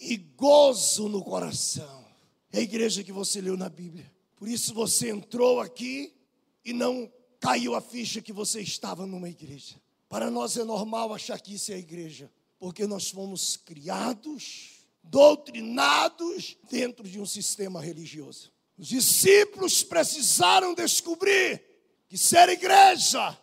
e 0.00 0.16
gozo 0.16 1.08
no 1.08 1.22
coração. 1.22 2.06
É 2.52 2.58
a 2.58 2.62
igreja 2.62 3.02
que 3.02 3.12
você 3.12 3.40
leu 3.40 3.56
na 3.56 3.68
Bíblia. 3.68 4.10
Por 4.36 4.48
isso 4.48 4.72
você 4.72 5.10
entrou 5.10 5.60
aqui 5.60 6.14
e 6.64 6.72
não 6.72 7.10
caiu 7.40 7.74
a 7.74 7.80
ficha 7.80 8.22
que 8.22 8.32
você 8.32 8.60
estava 8.60 9.06
numa 9.06 9.28
igreja. 9.28 9.74
Para 10.08 10.30
nós 10.30 10.56
é 10.56 10.64
normal 10.64 11.12
achar 11.12 11.40
que 11.40 11.54
isso 11.54 11.72
é 11.72 11.74
a 11.74 11.78
igreja, 11.78 12.30
porque 12.58 12.86
nós 12.86 13.10
fomos 13.10 13.56
criados, 13.56 14.86
doutrinados 15.02 16.56
dentro 16.70 17.08
de 17.08 17.20
um 17.20 17.26
sistema 17.26 17.80
religioso. 17.80 18.52
Os 18.78 18.88
discípulos 18.88 19.82
precisaram 19.82 20.74
descobrir 20.74 21.62
que 22.08 22.16
ser 22.18 22.48
igreja 22.48 23.36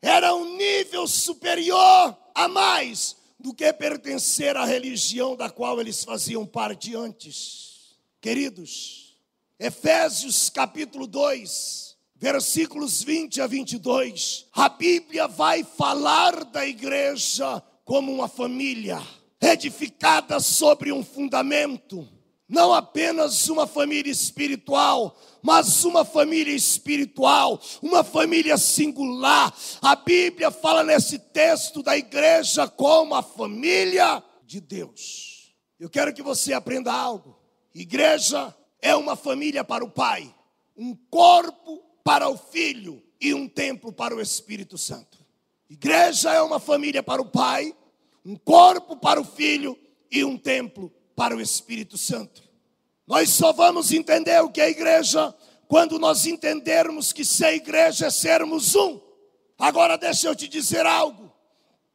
era 0.00 0.34
um 0.34 0.56
nível 0.56 1.06
superior 1.06 2.16
a 2.34 2.48
mais 2.48 3.16
do 3.38 3.52
que 3.54 3.72
pertencer 3.72 4.56
à 4.56 4.64
religião 4.64 5.36
da 5.36 5.50
qual 5.50 5.80
eles 5.80 6.04
faziam 6.04 6.46
parte 6.46 6.94
antes. 6.94 7.96
Queridos, 8.20 9.16
Efésios 9.58 10.48
capítulo 10.48 11.06
2, 11.06 11.87
versículos 12.18 13.02
20 13.02 13.40
a 13.40 13.46
22, 13.46 14.46
a 14.52 14.68
Bíblia 14.68 15.28
vai 15.28 15.62
falar 15.62 16.44
da 16.44 16.66
igreja 16.66 17.62
como 17.84 18.12
uma 18.12 18.28
família, 18.28 19.00
edificada 19.40 20.40
sobre 20.40 20.92
um 20.92 21.04
fundamento, 21.04 22.06
não 22.48 22.74
apenas 22.74 23.48
uma 23.48 23.66
família 23.66 24.10
espiritual, 24.10 25.16
mas 25.42 25.84
uma 25.84 26.04
família 26.04 26.54
espiritual, 26.54 27.60
uma 27.80 28.02
família 28.02 28.58
singular. 28.58 29.54
A 29.80 29.94
Bíblia 29.94 30.50
fala 30.50 30.82
nesse 30.82 31.18
texto 31.18 31.82
da 31.82 31.96
igreja 31.96 32.66
como 32.66 33.14
a 33.14 33.22
família 33.22 34.22
de 34.44 34.60
Deus. 34.60 35.54
Eu 35.78 35.88
quero 35.88 36.12
que 36.12 36.22
você 36.22 36.52
aprenda 36.52 36.92
algo. 36.92 37.38
Igreja 37.74 38.52
é 38.82 38.96
uma 38.96 39.14
família 39.14 39.62
para 39.62 39.84
o 39.84 39.90
Pai, 39.90 40.34
um 40.76 40.96
corpo 41.10 41.87
para 42.08 42.26
o 42.26 42.38
Filho 42.38 43.02
e 43.20 43.34
um 43.34 43.46
templo 43.46 43.92
para 43.92 44.16
o 44.16 44.20
Espírito 44.22 44.78
Santo. 44.78 45.18
Igreja 45.68 46.32
é 46.32 46.40
uma 46.40 46.58
família 46.58 47.02
para 47.02 47.20
o 47.20 47.26
Pai, 47.26 47.76
um 48.24 48.34
corpo 48.34 48.96
para 48.96 49.20
o 49.20 49.24
Filho 49.24 49.78
e 50.10 50.24
um 50.24 50.38
templo 50.38 50.90
para 51.14 51.36
o 51.36 51.40
Espírito 51.40 51.98
Santo. 51.98 52.42
Nós 53.06 53.28
só 53.28 53.52
vamos 53.52 53.92
entender 53.92 54.42
o 54.42 54.48
que 54.48 54.58
é 54.58 54.70
igreja 54.70 55.36
quando 55.66 55.98
nós 55.98 56.24
entendermos 56.24 57.12
que 57.12 57.26
ser 57.26 57.52
igreja 57.56 58.06
é 58.06 58.10
sermos 58.10 58.74
um. 58.74 58.98
Agora 59.58 59.98
deixa 59.98 60.28
eu 60.28 60.34
te 60.34 60.48
dizer 60.48 60.86
algo. 60.86 61.30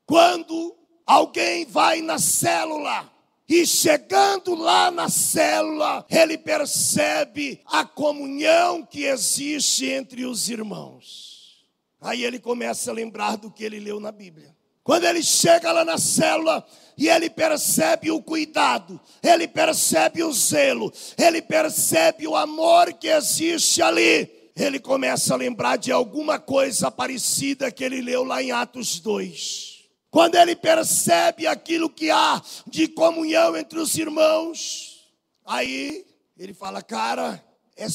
Quando 0.06 0.78
alguém 1.08 1.66
vai 1.66 2.04
na 2.04 2.20
célula 2.20 3.12
e 3.54 3.68
chegando 3.68 4.56
lá 4.56 4.90
na 4.90 5.08
célula, 5.08 6.04
ele 6.10 6.40
percebe 6.40 7.62
a 7.68 7.86
comunhão 7.86 8.84
que 8.84 9.04
existe 9.04 9.86
entre 9.86 10.26
os 10.26 10.50
irmãos. 10.50 11.68
Aí 12.02 12.24
ele 12.24 12.40
começa 12.40 12.90
a 12.90 12.94
lembrar 12.94 13.36
do 13.36 13.52
que 13.52 13.64
ele 13.64 13.80
leu 13.80 14.00
na 14.00 14.12
Bíblia. 14.12 14.56
Quando 14.84 15.04
ele 15.04 15.22
chega 15.22 15.72
lá 15.72 15.86
na 15.86 16.00
célula 16.00 16.66
e 16.98 17.08
ele 17.08 17.30
percebe 17.30 18.10
o 18.10 18.24
cuidado, 18.24 19.00
ele 19.22 19.48
percebe 19.48 20.24
o 20.24 20.34
zelo, 20.34 20.92
ele 21.16 21.40
percebe 21.40 22.28
o 22.28 22.36
amor 22.36 22.92
que 22.94 23.08
existe 23.08 23.84
ali, 23.84 24.32
ele 24.56 24.80
começa 24.80 25.36
a 25.36 25.38
lembrar 25.38 25.78
de 25.78 25.92
alguma 25.92 26.40
coisa 26.40 26.90
parecida 26.90 27.72
que 27.72 27.84
ele 27.84 28.02
leu 28.02 28.24
lá 28.24 28.42
em 28.42 28.52
Atos 28.52 29.00
2. 29.00 29.73
Quando 30.14 30.36
ele 30.36 30.56
percebe 30.56 31.48
aquilo 31.48 31.90
que 31.90 32.12
há 32.12 32.40
de 32.68 32.88
comunhão 32.88 33.58
entre 33.58 33.80
os 33.80 33.98
irmãos, 33.98 35.12
aí 35.44 36.06
ele 36.38 36.54
fala: 36.54 36.84
Cara, 36.84 37.44
é 37.76 37.88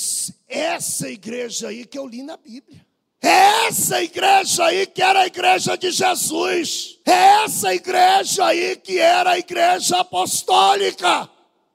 essa 0.49 1.09
igreja 1.09 1.69
aí 1.69 1.87
que 1.87 1.97
eu 1.97 2.05
li 2.09 2.25
na 2.25 2.37
Bíblia. 2.37 2.85
É 3.23 3.69
essa 3.69 4.03
igreja 4.03 4.65
aí 4.65 4.85
que 4.85 5.01
era 5.01 5.21
a 5.21 5.27
igreja 5.29 5.79
de 5.79 5.93
Jesus. 5.93 6.99
É 7.07 7.45
essa 7.45 7.73
igreja 7.73 8.47
aí 8.47 8.75
que 8.75 8.99
era 8.99 9.31
a 9.31 9.39
igreja 9.39 10.01
apostólica. 10.01 11.31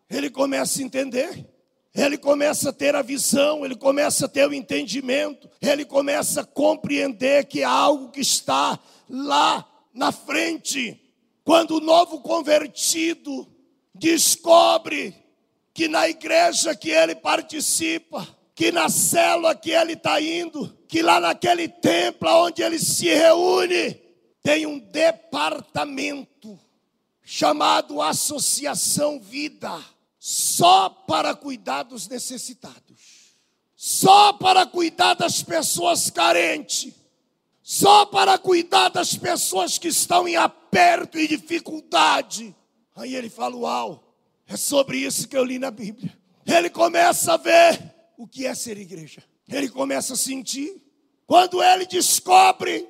Ele 0.09 0.29
começa 0.29 0.81
a 0.81 0.83
entender. 0.83 1.49
Ele 1.95 2.17
começa 2.17 2.71
a 2.71 2.73
ter 2.73 2.95
a 2.95 3.01
visão, 3.01 3.63
ele 3.63 3.77
começa 3.77 4.25
a 4.25 4.27
ter 4.27 4.49
o 4.49 4.53
entendimento, 4.53 5.49
ele 5.61 5.85
começa 5.85 6.41
a 6.41 6.45
compreender 6.45 7.45
que 7.45 7.63
há 7.63 7.69
algo 7.69 8.09
que 8.09 8.19
está 8.19 8.77
lá 9.07 9.69
na 9.93 10.11
frente, 10.11 10.99
quando 11.43 11.77
o 11.77 11.79
novo 11.79 12.19
convertido 12.21 13.47
descobre 13.93 15.15
que 15.73 15.87
na 15.87 16.09
igreja 16.09 16.75
que 16.75 16.89
ele 16.89 17.15
participa, 17.15 18.27
que 18.55 18.71
na 18.71 18.89
célula 18.89 19.55
que 19.55 19.71
ele 19.71 19.93
está 19.93 20.19
indo, 20.19 20.75
que 20.87 21.01
lá 21.01 21.19
naquele 21.19 21.67
templo 21.67 22.29
onde 22.45 22.61
ele 22.61 22.79
se 22.79 23.07
reúne, 23.07 23.99
tem 24.41 24.65
um 24.65 24.79
departamento 24.79 26.59
chamado 27.23 28.01
Associação 28.01 29.19
Vida, 29.19 29.79
só 30.19 30.89
para 30.89 31.35
cuidar 31.35 31.83
dos 31.83 32.07
necessitados, 32.07 33.35
só 33.75 34.33
para 34.33 34.65
cuidar 34.65 35.13
das 35.15 35.43
pessoas 35.43 36.09
carentes 36.09 36.93
só 37.63 38.05
para 38.05 38.37
cuidar 38.37 38.89
das 38.89 39.15
pessoas 39.15 39.77
que 39.77 39.87
estão 39.87 40.27
em 40.27 40.35
aperto 40.35 41.17
e 41.17 41.25
dificuldade. 41.25 42.53
Aí 42.93 43.15
ele 43.15 43.29
fala: 43.29 43.55
Uau, 43.55 44.15
é 44.45 44.57
sobre 44.57 44.97
isso 44.97 45.29
que 45.29 45.37
eu 45.37 45.45
li 45.45 45.57
na 45.57 45.71
Bíblia. 45.71 46.13
Ele 46.45 46.69
começa 46.69 47.33
a 47.33 47.37
ver 47.37 47.81
o 48.17 48.27
que 48.27 48.45
é 48.45 48.53
ser 48.53 48.77
igreja. 48.77 49.23
Ele 49.47 49.69
começa 49.69 50.13
a 50.13 50.17
sentir. 50.17 50.83
Quando 51.25 51.63
ele 51.63 51.85
descobre 51.85 52.85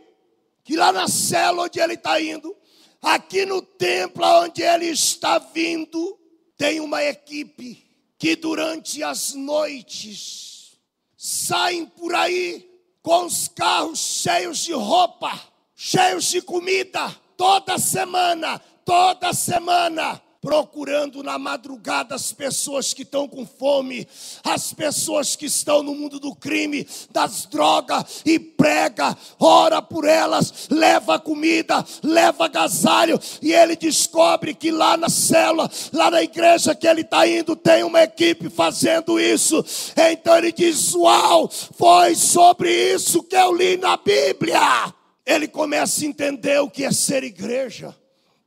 que 0.63 0.75
lá 0.75 0.91
na 0.91 1.07
cela 1.07 1.63
onde 1.63 1.79
ele 1.79 1.93
está 1.93 2.19
indo, 2.19 2.55
aqui 2.99 3.45
no 3.45 3.61
templo 3.61 4.25
onde 4.41 4.63
ele 4.63 4.87
está 4.87 5.37
vindo, 5.37 6.19
tem 6.57 6.79
uma 6.79 7.03
equipe 7.03 7.85
que 8.17 8.35
durante 8.35 9.03
as 9.03 9.35
noites 9.35 10.71
saem 11.15 11.85
por 11.85 12.15
aí 12.15 12.72
com 13.03 13.25
os 13.25 13.49
carros 13.49 13.99
cheios 13.99 14.59
de 14.59 14.71
roupa, 14.71 15.37
cheios 15.75 16.31
de 16.31 16.41
comida, 16.41 17.13
toda 17.35 17.77
semana, 17.77 18.59
toda 18.85 19.33
semana, 19.33 20.21
procurando 20.43 21.23
na 21.23 21.39
madrugada 21.39 22.15
as 22.15 22.33
pessoas 22.33 22.93
que 22.93 23.03
estão 23.03 23.29
com 23.29 23.45
fome, 23.45 24.05
as 24.43 24.73
pessoas 24.73 25.37
que 25.37 25.45
estão 25.45 25.81
no 25.81 25.95
mundo 25.95 26.19
do 26.19 26.35
crime, 26.35 26.85
das 27.13 27.45
drogas, 27.45 28.21
e 28.25 28.37
prega, 28.37 29.17
ora 29.39 29.81
por 29.81 30.03
elas, 30.03 30.67
leva 30.69 31.17
comida, 31.17 31.85
leva 32.03 32.43
agasalho, 32.43 33.17
e 33.41 33.53
ele 33.53 33.77
descobre 33.77 34.53
que 34.53 34.69
lá 34.69 34.97
na 34.97 35.07
célula, 35.07 35.71
lá 35.93 36.11
na 36.11 36.21
igreja 36.21 36.75
que 36.75 36.87
ele 36.87 37.01
está 37.01 37.25
indo, 37.25 37.55
tem 37.55 37.85
uma 37.85 38.03
equipe 38.03 38.49
fazendo 38.49 39.17
isso. 39.17 39.63
Então 40.11 40.37
ele 40.37 40.51
diz: 40.51 40.93
Uau, 40.93 41.49
foi 41.49 42.15
sobre 42.15 42.69
isso 42.93 43.23
que 43.23 43.37
eu 43.37 43.55
li 43.55 43.77
na 43.77 43.95
Bíblia. 43.95 44.93
Ele 45.25 45.47
começa 45.47 46.03
a 46.03 46.07
entender 46.07 46.59
o 46.59 46.69
que 46.69 46.83
é 46.83 46.91
ser 46.91 47.23
igreja. 47.23 47.95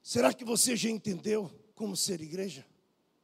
Será 0.03 0.35
que 0.35 0.45
você 0.45 0.77
já 0.77 0.91
entendeu? 0.91 1.51
Como 1.77 1.95
ser 1.95 2.21
igreja? 2.21 2.67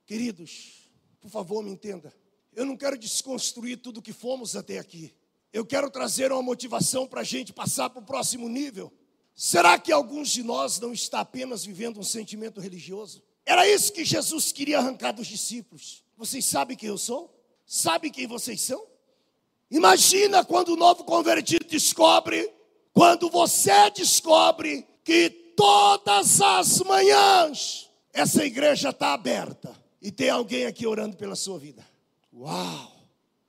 Queridos, 0.07 0.91
por 1.21 1.31
favor, 1.31 1.65
me 1.65 1.71
entenda. 1.71 2.15
Eu 2.55 2.67
não 2.67 2.77
quero 2.77 2.99
desconstruir 2.99 3.79
tudo 3.79 4.03
que 4.03 4.13
fomos 4.13 4.55
até 4.55 4.79
aqui. 4.79 5.13
Eu 5.53 5.65
quero 5.65 5.91
trazer 5.91 6.31
uma 6.31 6.43
motivação 6.43 7.07
para 7.07 7.23
a 7.23 7.25
gente 7.25 7.53
passar 7.53 7.89
para 7.91 8.01
o 8.01 8.05
próximo 8.05 8.49
nível. 8.49 8.93
Será 9.35 9.79
que 9.79 9.91
alguns 9.91 10.29
de 10.29 10.43
nós 10.43 10.79
não 10.79 10.93
está 10.93 11.21
apenas 11.21 11.65
vivendo 11.65 11.99
um 11.99 12.03
sentimento 12.03 12.61
religioso? 12.61 13.23
Era 13.45 13.67
isso 13.67 13.93
que 13.93 14.05
Jesus 14.05 14.53
queria 14.53 14.79
arrancar 14.79 15.13
dos 15.13 15.27
discípulos. 15.27 16.05
Vocês 16.17 16.45
sabem 16.45 16.77
quem 16.77 16.91
eu 16.91 16.99
sou? 16.99 17.35
Sabem 17.67 18.13
quem 18.13 18.27
vocês 18.27 18.61
são? 18.61 18.87
Imagina 19.71 20.45
quando 20.45 20.71
o 20.71 20.77
novo 20.77 21.05
convertido 21.05 21.65
descobre, 21.65 22.53
quando 22.93 23.31
você 23.31 23.91
descobre 23.91 24.87
que 25.03 25.31
todas 25.57 26.43
as 26.43 26.81
manhãs 26.81 27.92
essa 28.13 28.45
igreja 28.45 28.91
está 28.91 29.15
aberta 29.15 29.75
e 30.01 30.11
tem 30.11 30.29
alguém 30.29 30.67
aqui 30.67 30.87
orando 30.87 31.17
pela 31.17 31.35
sua 31.35 31.59
vida. 31.59 31.85
Uau! 32.35 32.93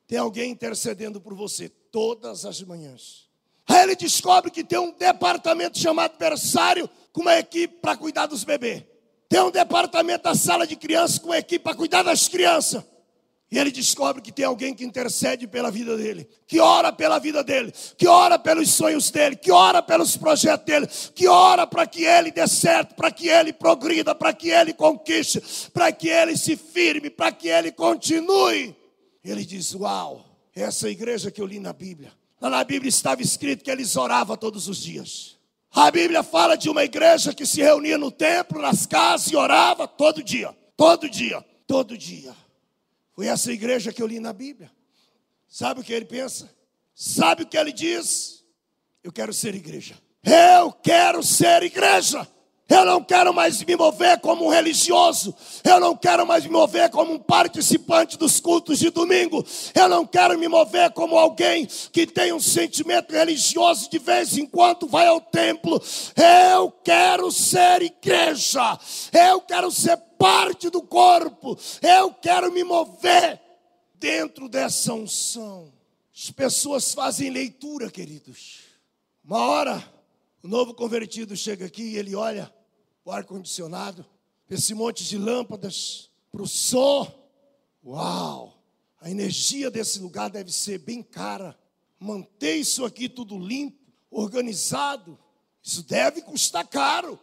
Tem 0.08 0.17
alguém 0.17 0.52
intercedendo 0.52 1.19
por 1.19 1.34
você 1.34 1.69
todas 1.69 2.45
as 2.45 2.62
manhãs. 2.62 3.28
Aí 3.67 3.84
ele 3.84 3.95
descobre 3.95 4.52
que 4.52 4.63
tem 4.63 4.78
um 4.78 4.91
departamento 4.91 5.78
chamado 5.80 6.17
berçário 6.17 6.89
com 7.12 7.21
uma 7.21 7.38
equipe 7.38 7.76
para 7.82 7.95
cuidar 7.95 8.26
dos 8.26 8.43
bebês. 8.43 8.84
Tem 9.30 9.41
um 9.41 9.52
departamento 9.52 10.26
da 10.26 10.36
sala 10.36 10.67
de 10.67 10.76
crianças 10.76 11.17
com 11.17 11.28
uma 11.28 11.38
equipe 11.38 11.63
para 11.63 11.76
cuidar 11.76 12.04
das 12.04 12.28
crianças. 12.28 12.84
E 13.53 13.59
ele 13.59 13.69
descobre 13.69 14.19
que 14.19 14.31
tem 14.31 14.45
alguém 14.45 14.73
que 14.73 14.83
intercede 14.83 15.45
pela 15.45 15.69
vida 15.69 15.95
dele, 15.95 16.27
que 16.47 16.59
ora 16.59 16.91
pela 16.91 17.19
vida 17.19 17.43
dele, 17.43 17.71
que 17.95 18.07
ora 18.07 18.39
pelos 18.39 18.71
sonhos 18.71 19.11
dele, 19.11 19.35
que 19.35 19.51
ora 19.51 19.79
pelos 19.79 20.17
projetos 20.17 20.65
dele, 20.65 20.87
que 21.13 21.27
ora 21.27 21.67
para 21.67 21.85
que 21.85 22.03
ele 22.03 22.31
dê 22.31 22.47
certo, 22.47 22.95
para 22.95 23.11
que 23.11 23.29
ele 23.29 23.53
progrida, 23.53 24.15
para 24.15 24.33
que 24.33 24.49
ele 24.49 24.73
conquiste, 24.73 25.69
para 25.71 25.91
que 25.91 26.09
ele 26.09 26.35
se 26.35 26.57
firme, 26.57 27.11
para 27.11 27.31
que 27.31 27.47
ele 27.47 27.71
continue. 27.71 28.75
Ele 29.23 29.45
diz: 29.45 29.75
Uau, 29.75 30.25
essa 30.55 30.89
igreja 30.89 31.29
que 31.29 31.39
eu 31.39 31.45
li 31.45 31.59
na 31.59 31.73
Bíblia. 31.73 32.11
Lá 32.41 32.49
na 32.49 32.63
Bíblia 32.63 32.89
estava 32.89 33.21
escrito 33.21 33.63
que 33.63 33.69
eles 33.69 33.95
oravam 33.95 34.35
todos 34.35 34.67
os 34.67 34.81
dias. 34.81 35.37
A 35.71 35.91
Bíblia 35.91 36.23
fala 36.23 36.55
de 36.55 36.71
uma 36.71 36.83
igreja 36.83 37.35
que 37.35 37.45
se 37.45 37.61
reunia 37.61 37.99
no 37.99 38.09
templo, 38.09 38.59
nas 38.59 38.87
casas 38.87 39.31
e 39.31 39.35
orava 39.35 39.87
todo 39.87 40.23
dia, 40.23 40.57
todo 40.75 41.07
dia, 41.07 41.45
todo 41.67 41.95
dia. 41.95 42.33
Foi 43.13 43.28
essa 43.28 43.52
igreja 43.52 43.93
que 43.93 44.02
eu 44.02 44.08
li 44.08 44.19
na 44.19 44.34
Bíblia. 44.34 44.71
Sabe 45.47 45.82
o 45.82 45.84
que 45.84 45.93
ele 45.93 46.06
pensa? 46.06 46.49
Sabe 46.95 47.43
o 47.43 47.47
que 47.47 47.58
ele 47.58 47.71
diz? 47.71 48.43
Eu 49.04 49.12
quero 49.12 49.34
ser 49.34 49.54
igreja. 49.56 49.95
Eu 50.23 50.71
quero 50.71 51.21
ser 51.21 51.63
igreja. 51.63 52.28
Eu 52.69 52.86
não 52.86 53.04
quero 53.04 53.34
mais 53.34 53.62
me 53.63 53.76
mover 53.76 54.19
como 54.19 54.45
um 54.45 54.49
religioso. 54.49 55.36
Eu 55.63 55.80
não 55.80 55.95
quero 55.95 56.26
mais 56.26 56.45
me 56.45 56.52
mover 56.52 56.89
como 56.89 57.13
um 57.13 57.19
participante 57.19 58.17
dos 58.17 58.39
cultos 58.39 58.80
de 58.80 58.89
domingo. 58.89 59.45
Eu 59.76 59.89
não 59.89 60.06
quero 60.06 60.39
me 60.39 60.47
mover 60.47 60.91
como 60.91 61.17
alguém 61.17 61.65
que 61.65 62.08
tem 62.08 62.32
um 62.32 62.39
sentimento 62.39 63.12
religioso 63.12 63.89
de 63.89 63.99
vez 63.99 64.38
em 64.38 64.45
quando 64.45 64.88
vai 64.88 65.08
ao 65.08 65.19
templo. 65.19 65.82
Eu 66.15 66.71
quero 66.84 67.32
ser 67.32 67.82
igreja. 67.82 68.80
Eu 69.12 69.41
quero 69.41 69.69
ser 69.69 69.97
parte 70.17 70.69
do 70.69 70.82
corpo. 70.82 71.58
Eu 71.82 72.13
quero 72.13 72.52
me 72.52 72.63
mover 72.63 73.41
dentro 73.95 74.47
dessa 74.47 74.93
unção. 74.93 75.71
As 76.15 76.32
pessoas 76.32 76.93
fazem 76.93 77.30
leitura, 77.30 77.91
queridos. 77.91 78.60
Uma 79.23 79.47
hora, 79.47 79.92
o 80.43 80.47
novo 80.47 80.73
convertido 80.73 81.38
chega 81.38 81.65
aqui 81.65 81.84
e 81.84 81.97
ele 81.97 82.13
olha 82.13 82.53
o 83.06 83.12
ar-condicionado, 83.12 84.06
esse 84.49 84.73
monte 84.73 85.06
de 85.06 85.17
lâmpadas, 85.17 86.10
para 86.29 86.41
o 86.41 86.47
som. 86.47 87.12
Uau! 87.84 88.62
A 88.99 89.10
energia 89.10 89.71
desse 89.71 89.99
lugar 89.99 90.29
deve 90.29 90.51
ser 90.51 90.79
bem 90.79 91.01
cara. 91.01 91.58
Manter 91.97 92.56
isso 92.56 92.84
aqui 92.84 93.08
tudo 93.08 93.39
limpo, 93.39 93.79
organizado, 94.12 95.17
isso 95.62 95.82
deve 95.84 96.21
custar 96.21 96.67
caro. 96.67 97.17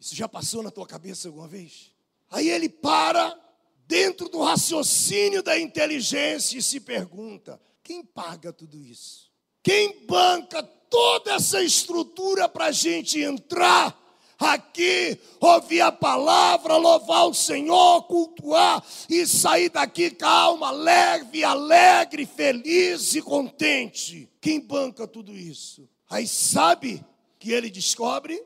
Isso 0.00 0.14
já 0.14 0.26
passou 0.26 0.62
na 0.62 0.70
tua 0.70 0.86
cabeça 0.86 1.28
alguma 1.28 1.46
vez? 1.46 1.92
Aí 2.30 2.48
ele 2.48 2.68
para 2.68 3.38
dentro 3.86 4.28
do 4.28 4.42
raciocínio 4.42 5.42
da 5.42 5.58
inteligência 5.58 6.58
e 6.58 6.62
se 6.62 6.80
pergunta: 6.80 7.60
quem 7.82 8.02
paga 8.02 8.52
tudo 8.52 8.80
isso? 8.80 9.30
Quem 9.62 10.06
banca 10.06 10.62
toda 10.90 11.34
essa 11.34 11.62
estrutura 11.62 12.48
para 12.48 12.66
a 12.66 12.72
gente 12.72 13.20
entrar 13.20 13.96
aqui, 14.38 15.18
ouvir 15.40 15.80
a 15.80 15.90
palavra, 15.90 16.76
louvar 16.76 17.26
o 17.26 17.34
Senhor, 17.34 18.02
cultuar 18.02 18.84
e 19.08 19.26
sair 19.26 19.70
daqui 19.70 20.10
calma, 20.10 20.70
leve, 20.70 21.42
alegre, 21.42 22.26
feliz 22.26 23.14
e 23.14 23.22
contente? 23.22 24.28
Quem 24.40 24.60
banca 24.60 25.06
tudo 25.06 25.32
isso? 25.32 25.88
Aí 26.08 26.26
sabe 26.26 27.04
que 27.38 27.52
ele 27.52 27.70
descobre 27.70 28.42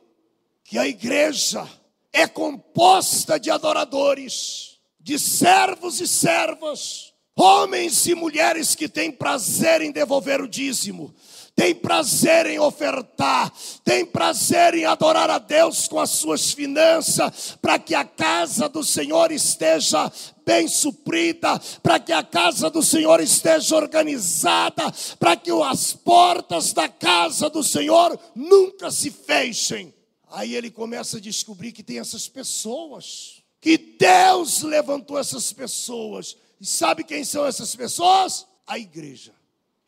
que 0.64 0.79
a 0.79 0.87
igreja 0.87 1.68
é 2.12 2.26
composta 2.26 3.38
de 3.38 3.50
adoradores, 3.50 4.79
de 4.98 5.18
servos 5.18 6.00
e 6.00 6.07
servas, 6.07 7.12
homens 7.37 8.07
e 8.07 8.14
mulheres 8.14 8.74
que 8.74 8.88
têm 8.88 9.11
prazer 9.11 9.81
em 9.81 9.90
devolver 9.90 10.40
o 10.40 10.48
dízimo, 10.48 11.14
têm 11.61 11.75
prazer 11.75 12.46
em 12.46 12.59
ofertar, 12.59 13.53
têm 13.85 14.07
prazer 14.07 14.73
em 14.73 14.87
adorar 14.87 15.29
a 15.29 15.37
Deus 15.37 15.87
com 15.87 15.99
as 15.99 16.09
suas 16.09 16.53
finanças, 16.53 17.59
para 17.61 17.79
que 17.79 17.94
a 17.94 18.03
casa 18.03 18.66
do 18.66 18.83
Senhor 18.83 19.31
esteja 19.31 20.11
bem 20.42 20.66
suprida, 20.66 21.61
para 21.83 22.01
que 22.01 22.12
a 22.14 22.23
casa 22.23 22.70
do 22.70 22.83
Senhor 22.83 23.20
esteja 23.20 23.77
organizada, 23.77 24.90
para 25.18 25.37
que 25.37 25.51
as 25.51 25.92
portas 25.92 26.73
da 26.73 26.88
casa 26.88 27.51
do 27.51 27.62
Senhor 27.62 28.18
nunca 28.35 28.90
se 28.90 29.11
fechem. 29.11 29.92
Aí 30.31 30.55
ele 30.55 30.70
começa 30.70 31.18
a 31.18 31.20
descobrir 31.20 31.73
que 31.73 31.83
tem 31.83 31.99
essas 31.99 32.27
pessoas, 32.27 33.42
que 33.61 33.77
Deus 33.77 34.62
levantou 34.62 35.18
essas 35.18 35.53
pessoas. 35.53 36.38
E 36.59 36.64
sabe 36.64 37.05
quem 37.05 37.23
são 37.23 37.44
essas 37.44 37.77
pessoas? 37.77 38.46
A 38.66 38.79
igreja. 38.79 39.38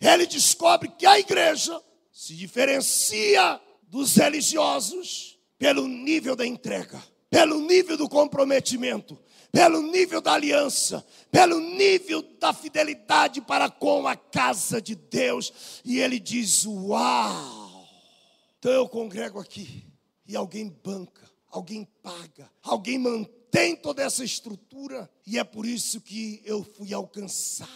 Ele 0.02 0.26
descobre 0.26 0.88
que 0.88 1.06
a 1.06 1.16
igreja 1.16 1.80
se 2.12 2.34
diferencia 2.34 3.60
dos 3.84 4.16
religiosos 4.16 5.38
pelo 5.56 5.86
nível 5.86 6.34
da 6.34 6.44
entrega, 6.44 7.00
pelo 7.30 7.60
nível 7.60 7.96
do 7.96 8.08
comprometimento, 8.08 9.16
pelo 9.52 9.80
nível 9.80 10.20
da 10.20 10.32
aliança, 10.32 11.06
pelo 11.30 11.60
nível 11.60 12.20
da 12.40 12.52
fidelidade 12.52 13.40
para 13.40 13.70
com 13.70 14.08
a 14.08 14.16
casa 14.16 14.82
de 14.82 14.96
Deus. 14.96 15.80
E 15.84 16.00
ele 16.00 16.18
diz: 16.18 16.66
Uau! 16.66 17.86
Então 18.58 18.72
eu 18.72 18.88
congrego 18.88 19.38
aqui 19.38 19.86
e 20.26 20.34
alguém 20.34 20.68
banca, 20.68 21.30
alguém 21.48 21.84
paga, 22.02 22.50
alguém 22.60 22.98
mantém 22.98 23.76
toda 23.76 24.02
essa 24.02 24.24
estrutura, 24.24 25.08
e 25.24 25.38
é 25.38 25.44
por 25.44 25.64
isso 25.64 26.00
que 26.00 26.42
eu 26.44 26.64
fui 26.64 26.92
alcançado. 26.92 27.70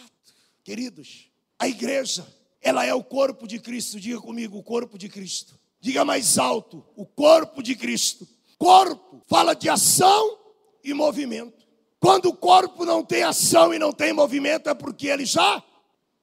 Queridos, 0.61 1.29
a 1.59 1.67
igreja, 1.67 2.27
ela 2.61 2.85
é 2.85 2.93
o 2.93 3.03
corpo 3.03 3.47
de 3.47 3.59
Cristo, 3.59 3.99
diga 3.99 4.19
comigo, 4.19 4.57
o 4.57 4.63
corpo 4.63 4.97
de 4.97 5.09
Cristo. 5.09 5.59
Diga 5.79 6.03
mais 6.03 6.37
alto, 6.37 6.83
o 6.95 7.05
corpo 7.05 7.61
de 7.61 7.75
Cristo. 7.75 8.27
Corpo 8.57 9.21
fala 9.27 9.53
de 9.53 9.69
ação 9.69 10.37
e 10.83 10.93
movimento. 10.93 11.65
Quando 11.99 12.27
o 12.29 12.35
corpo 12.35 12.85
não 12.85 13.03
tem 13.03 13.23
ação 13.23 13.73
e 13.73 13.79
não 13.79 13.91
tem 13.91 14.13
movimento, 14.13 14.69
é 14.69 14.73
porque 14.73 15.07
ele 15.07 15.25
já 15.25 15.63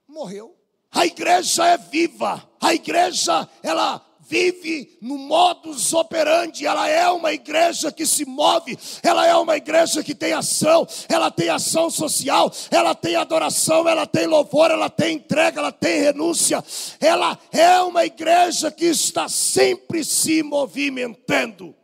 morreu. 0.06 0.54
A 0.90 1.06
igreja 1.06 1.66
é 1.66 1.76
viva. 1.76 2.48
A 2.60 2.74
igreja, 2.74 3.48
ela 3.62 4.04
vive 4.28 4.96
no 5.00 5.18
modus 5.18 5.92
operandi, 5.92 6.66
ela 6.66 6.88
é 6.88 7.08
uma 7.10 7.32
igreja 7.32 7.92
que 7.92 8.06
se 8.06 8.24
move, 8.24 8.78
ela 9.02 9.26
é 9.26 9.34
uma 9.36 9.56
igreja 9.56 10.02
que 10.02 10.14
tem 10.14 10.32
ação, 10.32 10.86
ela 11.08 11.30
tem 11.30 11.48
ação 11.48 11.90
social, 11.90 12.50
ela 12.70 12.94
tem 12.94 13.16
adoração, 13.16 13.88
ela 13.88 14.06
tem 14.06 14.26
louvor, 14.26 14.70
ela 14.70 14.88
tem 14.88 15.16
entrega, 15.16 15.60
ela 15.60 15.72
tem 15.72 16.00
renúncia, 16.00 16.64
ela 17.00 17.38
é 17.52 17.80
uma 17.80 18.04
igreja 18.04 18.70
que 18.70 18.86
está 18.86 19.28
sempre 19.28 20.04
se 20.04 20.42
movimentando. 20.42 21.74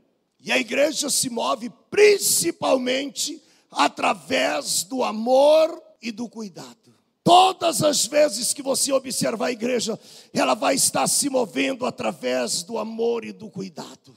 E 0.42 0.50
a 0.50 0.58
igreja 0.58 1.10
se 1.10 1.28
move 1.28 1.70
principalmente 1.90 3.42
através 3.70 4.82
do 4.84 5.04
amor 5.04 5.80
e 6.00 6.10
do 6.10 6.28
cuidado. 6.28 6.79
Todas 7.22 7.82
as 7.82 8.06
vezes 8.06 8.52
que 8.52 8.62
você 8.62 8.92
observar 8.92 9.46
a 9.46 9.52
igreja, 9.52 9.98
ela 10.32 10.54
vai 10.54 10.74
estar 10.74 11.06
se 11.06 11.28
movendo 11.28 11.84
através 11.84 12.62
do 12.62 12.78
amor 12.78 13.24
e 13.24 13.32
do 13.32 13.50
cuidado. 13.50 14.16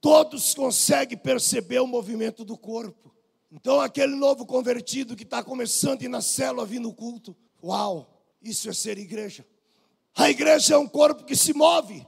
Todos 0.00 0.54
conseguem 0.54 1.16
perceber 1.16 1.80
o 1.80 1.86
movimento 1.86 2.44
do 2.44 2.56
corpo. 2.58 3.14
Então, 3.50 3.80
aquele 3.80 4.14
novo 4.14 4.44
convertido 4.44 5.14
que 5.14 5.22
está 5.22 5.42
começando 5.42 6.02
ir 6.02 6.08
na 6.08 6.20
célula, 6.20 6.66
vir 6.66 6.80
no 6.80 6.92
culto, 6.92 7.36
uau, 7.62 8.24
isso 8.42 8.68
é 8.68 8.72
ser 8.72 8.98
igreja. 8.98 9.46
A 10.16 10.28
igreja 10.28 10.74
é 10.74 10.78
um 10.78 10.88
corpo 10.88 11.24
que 11.24 11.36
se 11.36 11.54
move. 11.54 12.06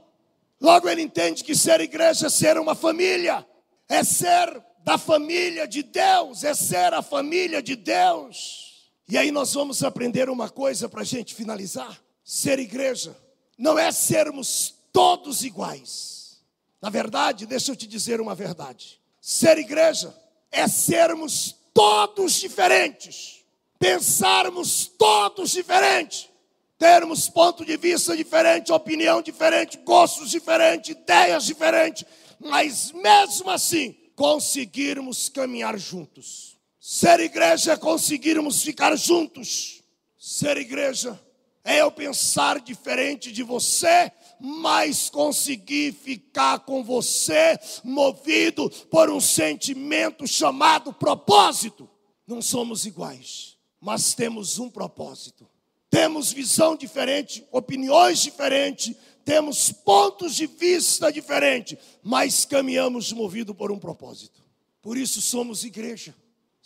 Logo 0.59 0.89
ele 0.89 1.01
entende 1.01 1.43
que 1.43 1.55
ser 1.55 1.79
igreja 1.81 2.27
é 2.27 2.29
ser 2.29 2.57
uma 2.57 2.75
família, 2.75 3.45
é 3.87 4.03
ser 4.03 4.61
da 4.83 4.97
família 4.97 5.67
de 5.67 5.81
Deus, 5.81 6.43
é 6.43 6.53
ser 6.53 6.93
a 6.93 7.01
família 7.01 7.61
de 7.61 7.75
Deus. 7.75 8.74
E 9.07 9.17
aí 9.17 9.31
nós 9.31 9.53
vamos 9.53 9.83
aprender 9.83 10.29
uma 10.29 10.49
coisa 10.49 10.89
para 10.89 11.01
a 11.01 11.05
gente 11.05 11.35
finalizar: 11.35 12.01
ser 12.23 12.59
igreja 12.59 13.15
não 13.57 13.77
é 13.77 13.91
sermos 13.91 14.73
todos 14.91 15.43
iguais. 15.43 16.41
Na 16.81 16.89
verdade, 16.89 17.45
deixa 17.45 17.71
eu 17.71 17.75
te 17.75 17.87
dizer 17.87 18.19
uma 18.19 18.33
verdade: 18.33 18.99
ser 19.21 19.57
igreja 19.57 20.15
é 20.51 20.67
sermos 20.67 21.55
todos 21.73 22.33
diferentes, 22.33 23.43
pensarmos 23.77 24.87
todos 24.87 25.51
diferentes. 25.51 26.29
Termos 26.77 27.29
ponto 27.29 27.63
de 27.63 27.77
vista 27.77 28.17
diferente, 28.17 28.69
opinião 28.69 29.21
diferente, 29.21 29.77
gostos 29.77 30.29
diferentes, 30.29 30.89
ideias 30.89 31.45
diferentes, 31.45 32.03
mas 32.37 32.91
mesmo 32.91 33.49
assim 33.49 33.95
conseguirmos 34.13 35.29
caminhar 35.29 35.77
juntos. 35.77 36.54
Ser 36.87 37.19
igreja 37.19 37.71
é 37.71 37.77
conseguirmos 37.77 38.61
ficar 38.61 38.95
juntos. 38.95 39.81
Ser 40.19 40.55
igreja 40.57 41.19
é 41.63 41.81
eu 41.81 41.89
pensar 41.89 42.59
diferente 42.59 43.31
de 43.31 43.41
você, 43.41 44.11
mas 44.39 45.09
conseguir 45.09 45.93
ficar 45.93 46.59
com 46.59 46.83
você 46.83 47.57
movido 47.83 48.69
por 48.91 49.09
um 49.09 49.19
sentimento 49.19 50.27
chamado 50.27 50.93
propósito. 50.93 51.89
Não 52.27 52.39
somos 52.39 52.85
iguais, 52.85 53.57
mas 53.81 54.13
temos 54.13 54.59
um 54.59 54.69
propósito 54.69 55.49
temos 55.87 56.33
visão 56.33 56.75
diferente, 56.75 57.47
opiniões 57.53 58.19
diferentes, 58.19 58.93
temos 59.23 59.71
pontos 59.71 60.35
de 60.35 60.45
vista 60.45 61.09
diferentes, 61.09 61.77
mas 62.03 62.43
caminhamos 62.43 63.13
movido 63.13 63.55
por 63.55 63.71
um 63.71 63.79
propósito. 63.79 64.43
Por 64.81 64.97
isso 64.97 65.21
somos 65.21 65.63
igreja. 65.63 66.13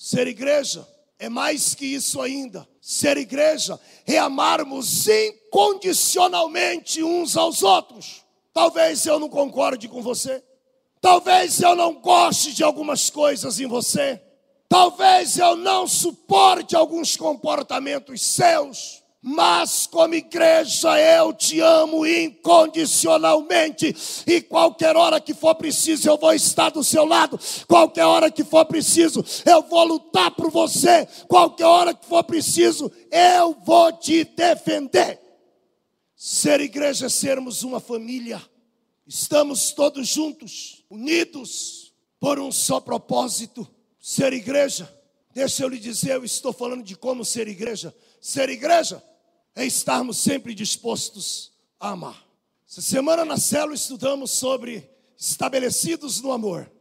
Ser 0.01 0.27
igreja 0.27 0.87
é 1.19 1.27
mais 1.27 1.75
que 1.75 1.85
isso 1.85 2.21
ainda. 2.21 2.65
Ser 2.79 3.17
igreja 3.17 3.77
é 4.07 4.17
amarmos 4.17 5.05
incondicionalmente 5.09 7.03
uns 7.03 7.35
aos 7.35 7.63
outros. 7.63 8.23
Talvez 8.53 9.05
eu 9.05 9.19
não 9.19 9.27
concorde 9.27 9.89
com 9.89 10.01
você. 10.01 10.41
Talvez 11.01 11.61
eu 11.61 11.75
não 11.75 11.95
goste 11.95 12.53
de 12.53 12.63
algumas 12.63 13.09
coisas 13.09 13.59
em 13.59 13.67
você. 13.67 14.21
Talvez 14.69 15.37
eu 15.37 15.57
não 15.57 15.85
suporte 15.85 16.77
alguns 16.77 17.17
comportamentos 17.17 18.21
seus 18.21 18.98
mas 19.21 19.85
como 19.85 20.15
igreja 20.15 20.97
eu 20.99 21.33
te 21.33 21.59
amo 21.59 22.07
incondicionalmente, 22.07 23.93
e 24.25 24.41
qualquer 24.41 24.95
hora 24.95 25.19
que 25.19 25.33
for 25.33 25.55
preciso 25.55 26.09
eu 26.09 26.17
vou 26.17 26.33
estar 26.33 26.69
do 26.69 26.83
seu 26.83 27.03
lado, 27.03 27.37
qualquer 27.67 28.05
hora 28.05 28.31
que 28.31 28.45
for 28.45 28.65
preciso 28.65 29.23
eu 29.45 29.61
vou 29.63 29.83
lutar 29.83 30.31
por 30.31 30.49
você, 30.49 31.05
qualquer 31.27 31.65
hora 31.65 31.93
que 31.93 32.05
for 32.05 32.23
preciso 32.23 32.89
eu 33.11 33.57
vou 33.65 33.91
te 33.91 34.23
defender. 34.23 35.19
Ser 36.15 36.61
igreja 36.61 37.07
é 37.07 37.09
sermos 37.09 37.63
uma 37.63 37.81
família, 37.81 38.41
estamos 39.05 39.71
todos 39.71 40.07
juntos, 40.07 40.85
unidos 40.89 41.93
por 42.19 42.39
um 42.39 42.51
só 42.51 42.79
propósito. 42.79 43.67
Ser 44.01 44.31
igreja, 44.33 44.93
deixa 45.33 45.63
eu 45.63 45.67
lhe 45.67 45.77
dizer, 45.77 46.11
eu 46.11 46.23
estou 46.23 46.51
falando 46.53 46.83
de 46.83 46.95
como 46.95 47.23
ser 47.23 47.47
igreja. 47.47 47.93
Ser 48.21 48.49
igreja 48.49 49.01
é 49.55 49.65
estarmos 49.65 50.17
sempre 50.17 50.53
dispostos 50.53 51.51
a 51.79 51.89
amar. 51.89 52.25
Essa 52.69 52.81
semana 52.81 53.25
na 53.25 53.37
célula 53.37 53.73
estudamos 53.73 54.31
sobre 54.31 54.89
estabelecidos 55.17 56.21
no 56.21 56.31
amor. 56.31 56.71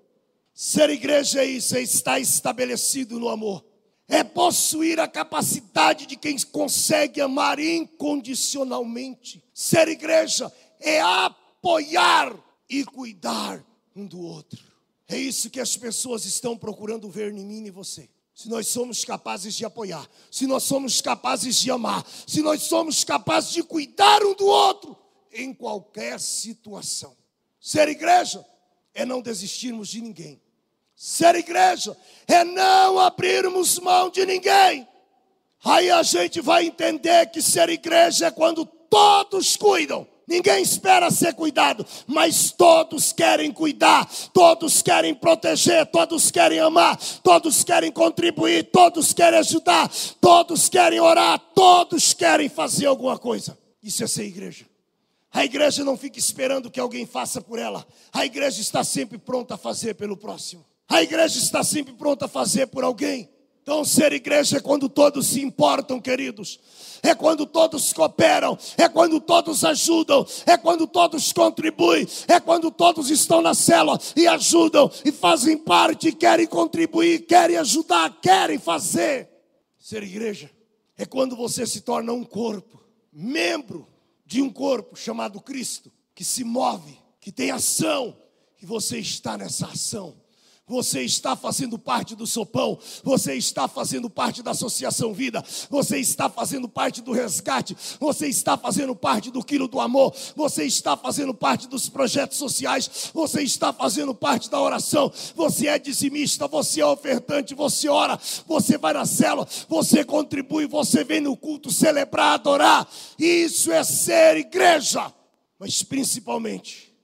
Ser 0.52 0.90
igreja 0.90 1.42
é 1.42 1.46
isso, 1.46 1.76
é 1.76 1.83
estar 1.83 2.20
estabelecido 2.20 3.18
no 3.18 3.28
amor. 3.28 3.64
É 4.07 4.24
possuir 4.24 4.98
a 5.00 5.09
capacidade 5.09 6.07
de 6.07 6.16
quem 6.16 6.37
consegue 6.38 7.20
amar 7.20 7.59
incondicionalmente. 7.59 9.42
Ser 9.52 9.88
igreja 9.88 10.52
é 10.81 11.00
apoiar 11.00 12.35
e 12.68 12.85
cuidar 12.85 13.64
um 13.94 14.07
do 14.07 14.20
outro. 14.20 14.62
É 15.07 15.16
isso 15.16 15.50
que 15.50 15.61
as 15.61 15.76
pessoas 15.76 16.24
estão 16.24 16.57
procurando 16.57 17.09
ver 17.09 17.33
em 17.33 17.44
mim 17.44 17.66
e 17.66 17.70
você 17.70 18.09
se 18.38 18.48
nós 18.48 18.68
somos 18.68 19.05
capazes 19.05 19.57
de 19.57 19.64
apoiar, 19.64 20.09
se 20.31 20.46
nós 20.46 20.62
somos 20.62 21.01
capazes 21.01 21.57
de 21.57 21.72
amar, 21.72 22.07
se 22.24 22.40
nós 22.40 22.62
somos 22.62 23.03
capazes 23.03 23.51
de 23.51 23.64
cuidar 23.64 24.22
um 24.22 24.33
do 24.33 24.46
outro 24.46 24.96
em 25.33 25.53
qualquer 25.53 26.20
situação. 26.20 27.16
Ser 27.61 27.88
igreja 27.88 28.46
é 28.94 29.05
não 29.05 29.20
desistirmos 29.20 29.88
de 29.88 30.01
ninguém. 30.01 30.40
Ser 30.94 31.35
igreja 31.35 31.96
é 32.29 32.44
não 32.44 33.01
abrirmos 33.01 33.81
mão 33.81 34.09
de 34.09 34.24
ninguém. 34.24 34.87
Aí 35.64 35.90
a 35.90 36.05
gente 36.05 36.40
vai 36.40 36.66
entender 36.66 37.33
que 37.33 37.42
ser 37.42 37.68
igreja 37.68 38.29
é 38.29 38.31
quando 38.31 38.64
todos 38.90 39.57
cuidam 39.57 40.07
Ninguém 40.29 40.62
espera 40.62 41.11
ser 41.11 41.33
cuidado, 41.33 41.87
mas 42.07 42.53
todos 42.53 43.14
querem 43.14 43.51
cuidar, 43.51 44.07
todos 44.31 44.83
querem 44.83 45.14
proteger, 45.14 45.87
todos 45.87 46.31
querem 46.31 46.61
amar, 46.61 46.98
todos 47.22 47.64
querem 47.64 47.90
contribuir, 47.90 48.64
todos 48.64 49.14
querem 49.14 49.38
ajudar, 49.38 49.90
todos 50.20 50.68
querem 50.68 51.01
orar, 51.01 51.38
todos 51.55 52.12
querem 52.12 52.51
fazer 52.51 52.85
alguma 52.85 53.18
coisa. 53.18 53.59
Isso 53.83 54.05
é 54.05 54.07
ser 54.07 54.24
igreja. 54.24 54.66
A 55.33 55.46
igreja 55.46 55.83
não 55.83 55.96
fica 55.96 56.18
esperando 56.18 56.70
que 56.70 56.79
alguém 56.79 57.07
faça 57.07 57.40
por 57.40 57.59
ela. 57.59 57.87
A 58.12 58.27
igreja 58.27 58.61
está 58.61 58.85
sempre 58.85 59.16
pronta 59.16 59.55
a 59.55 59.59
fazer 59.59 59.94
pelo 59.94 60.14
próximo. 60.16 60.62
A 60.87 61.03
igreja 61.03 61.38
está 61.38 61.64
sempre 61.64 61.94
pronta 61.94 62.27
a 62.27 62.29
fazer 62.29 62.66
por 62.66 62.85
alguém. 62.85 63.31
Então, 63.68 63.85
ser 63.85 64.14
igreja 64.14 64.57
é 64.57 64.61
quando 64.61 64.88
todos 64.88 65.26
se 65.26 65.42
importam, 65.42 66.00
queridos. 66.00 66.59
É 67.02 67.14
quando 67.14 67.44
todos 67.44 67.92
cooperam, 67.92 68.57
é 68.78 68.88
quando 68.88 69.20
todos 69.20 69.62
ajudam, 69.62 70.26
é 70.46 70.57
quando 70.57 70.87
todos 70.87 71.35
contribuem, 71.35 72.09
é 72.26 72.40
quando 72.40 72.70
todos 72.70 73.11
estão 73.11 73.42
na 73.42 73.52
célula 73.52 74.00
e 74.16 74.26
ajudam 74.26 74.90
e 75.04 75.12
fazem 75.12 75.59
parte, 75.59 76.12
querem 76.12 76.46
contribuir, 76.46 77.26
querem 77.26 77.59
ajudar, 77.59 78.18
querem 78.22 78.59
fazer. 78.59 79.28
Ser 79.78 80.02
igreja 80.02 80.50
é 80.96 81.04
quando 81.04 81.37
você 81.37 81.66
se 81.66 81.83
torna 81.83 82.11
um 82.11 82.24
corpo, 82.24 82.83
membro 83.12 83.87
de 84.24 84.40
um 84.40 84.48
corpo 84.48 84.96
chamado 84.96 85.42
Cristo, 85.42 85.92
que 86.14 86.24
se 86.24 86.42
move, 86.42 86.98
que 87.20 87.31
tem 87.31 87.50
ação, 87.50 88.16
e 88.62 88.64
você 88.64 88.98
está 88.98 89.37
nessa 89.37 89.66
ação. 89.66 90.17
Você 90.68 91.02
está 91.02 91.35
fazendo 91.35 91.78
parte 91.78 92.14
do 92.14 92.26
sopão, 92.26 92.78
você 93.02 93.35
está 93.35 93.66
fazendo 93.66 94.11
parte 94.11 94.42
da 94.42 94.50
Associação 94.50 95.14
Vida, 95.14 95.42
você 95.70 95.98
está 95.98 96.28
fazendo 96.28 96.68
parte 96.68 97.00
do 97.00 97.12
resgate, 97.12 97.76
você 97.98 98.28
está 98.28 98.57
fazendo 98.59 98.94
parte 98.94 99.31
do 99.31 99.42
quilo 99.42 99.66
do 99.66 99.81
amor, 99.81 100.14
você 100.37 100.64
está 100.64 100.96
fazendo 100.96 101.33
parte 101.33 101.66
dos 101.66 101.88
projetos 101.88 102.37
sociais, 102.37 103.11
você 103.14 103.42
está 103.42 103.72
fazendo 103.72 104.14
parte 104.14 104.50
da 104.50 104.61
oração, 104.61 105.11
você 105.35 105.68
é 105.68 105.78
dizimista, 105.78 106.46
você 106.46 106.83
é 106.83 106.87
ofertante, 106.87 107.54
você 107.54 107.88
ora, 107.88 108.18
você 108.46 108.76
vai 108.76 108.92
na 108.92 109.07
célula, 109.07 109.48
você 109.68 110.04
contribui, 110.04 110.66
você 110.66 111.02
vem 111.02 111.20
no 111.20 111.37
culto 111.37 111.70
celebrar, 111.70 112.35
adorar. 112.35 112.87
Isso 113.18 113.72
é 113.72 113.83
ser 113.83 114.37
igreja, 114.37 115.12
mas 115.59 115.83
principalmente 115.83 116.94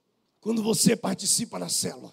quando 0.40 0.62
você 0.62 0.94
participa 0.94 1.58
na 1.58 1.70
célula 1.70 2.12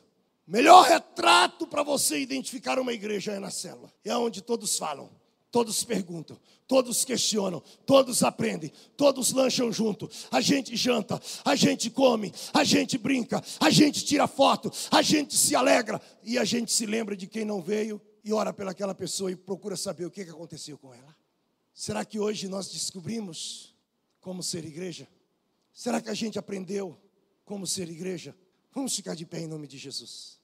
Melhor 0.51 0.85
retrato 0.85 1.65
para 1.65 1.81
você 1.81 2.19
identificar 2.19 2.77
uma 2.77 2.91
igreja 2.91 3.31
é 3.31 3.39
na 3.39 3.49
célula. 3.49 3.89
É 4.03 4.13
onde 4.17 4.41
todos 4.41 4.77
falam, 4.77 5.09
todos 5.49 5.81
perguntam, 5.85 6.37
todos 6.67 7.05
questionam, 7.05 7.63
todos 7.85 8.21
aprendem, 8.21 8.69
todos 8.97 9.31
lancham 9.31 9.71
junto. 9.71 10.09
A 10.29 10.41
gente 10.41 10.75
janta, 10.75 11.21
a 11.45 11.55
gente 11.55 11.89
come, 11.89 12.33
a 12.53 12.65
gente 12.65 12.97
brinca, 12.97 13.41
a 13.61 13.69
gente 13.69 14.03
tira 14.03 14.27
foto, 14.27 14.69
a 14.91 15.01
gente 15.01 15.37
se 15.37 15.55
alegra 15.55 16.01
e 16.21 16.37
a 16.37 16.43
gente 16.43 16.69
se 16.73 16.85
lembra 16.85 17.15
de 17.15 17.27
quem 17.27 17.45
não 17.45 17.61
veio 17.61 18.01
e 18.21 18.33
ora 18.33 18.51
pelaquela 18.51 18.93
pessoa 18.93 19.31
e 19.31 19.37
procura 19.37 19.77
saber 19.77 20.05
o 20.05 20.11
que 20.11 20.19
aconteceu 20.19 20.77
com 20.77 20.93
ela. 20.93 21.15
Será 21.73 22.03
que 22.03 22.19
hoje 22.19 22.49
nós 22.49 22.67
descobrimos 22.67 23.73
como 24.19 24.43
ser 24.43 24.65
igreja? 24.65 25.07
Será 25.71 26.01
que 26.01 26.09
a 26.09 26.13
gente 26.13 26.37
aprendeu 26.37 26.99
como 27.45 27.65
ser 27.65 27.89
igreja? 27.89 28.35
Vamos 28.73 28.93
ficar 28.93 29.15
de 29.15 29.25
pé 29.25 29.39
em 29.39 29.47
nome 29.47 29.65
de 29.65 29.77
Jesus. 29.77 30.40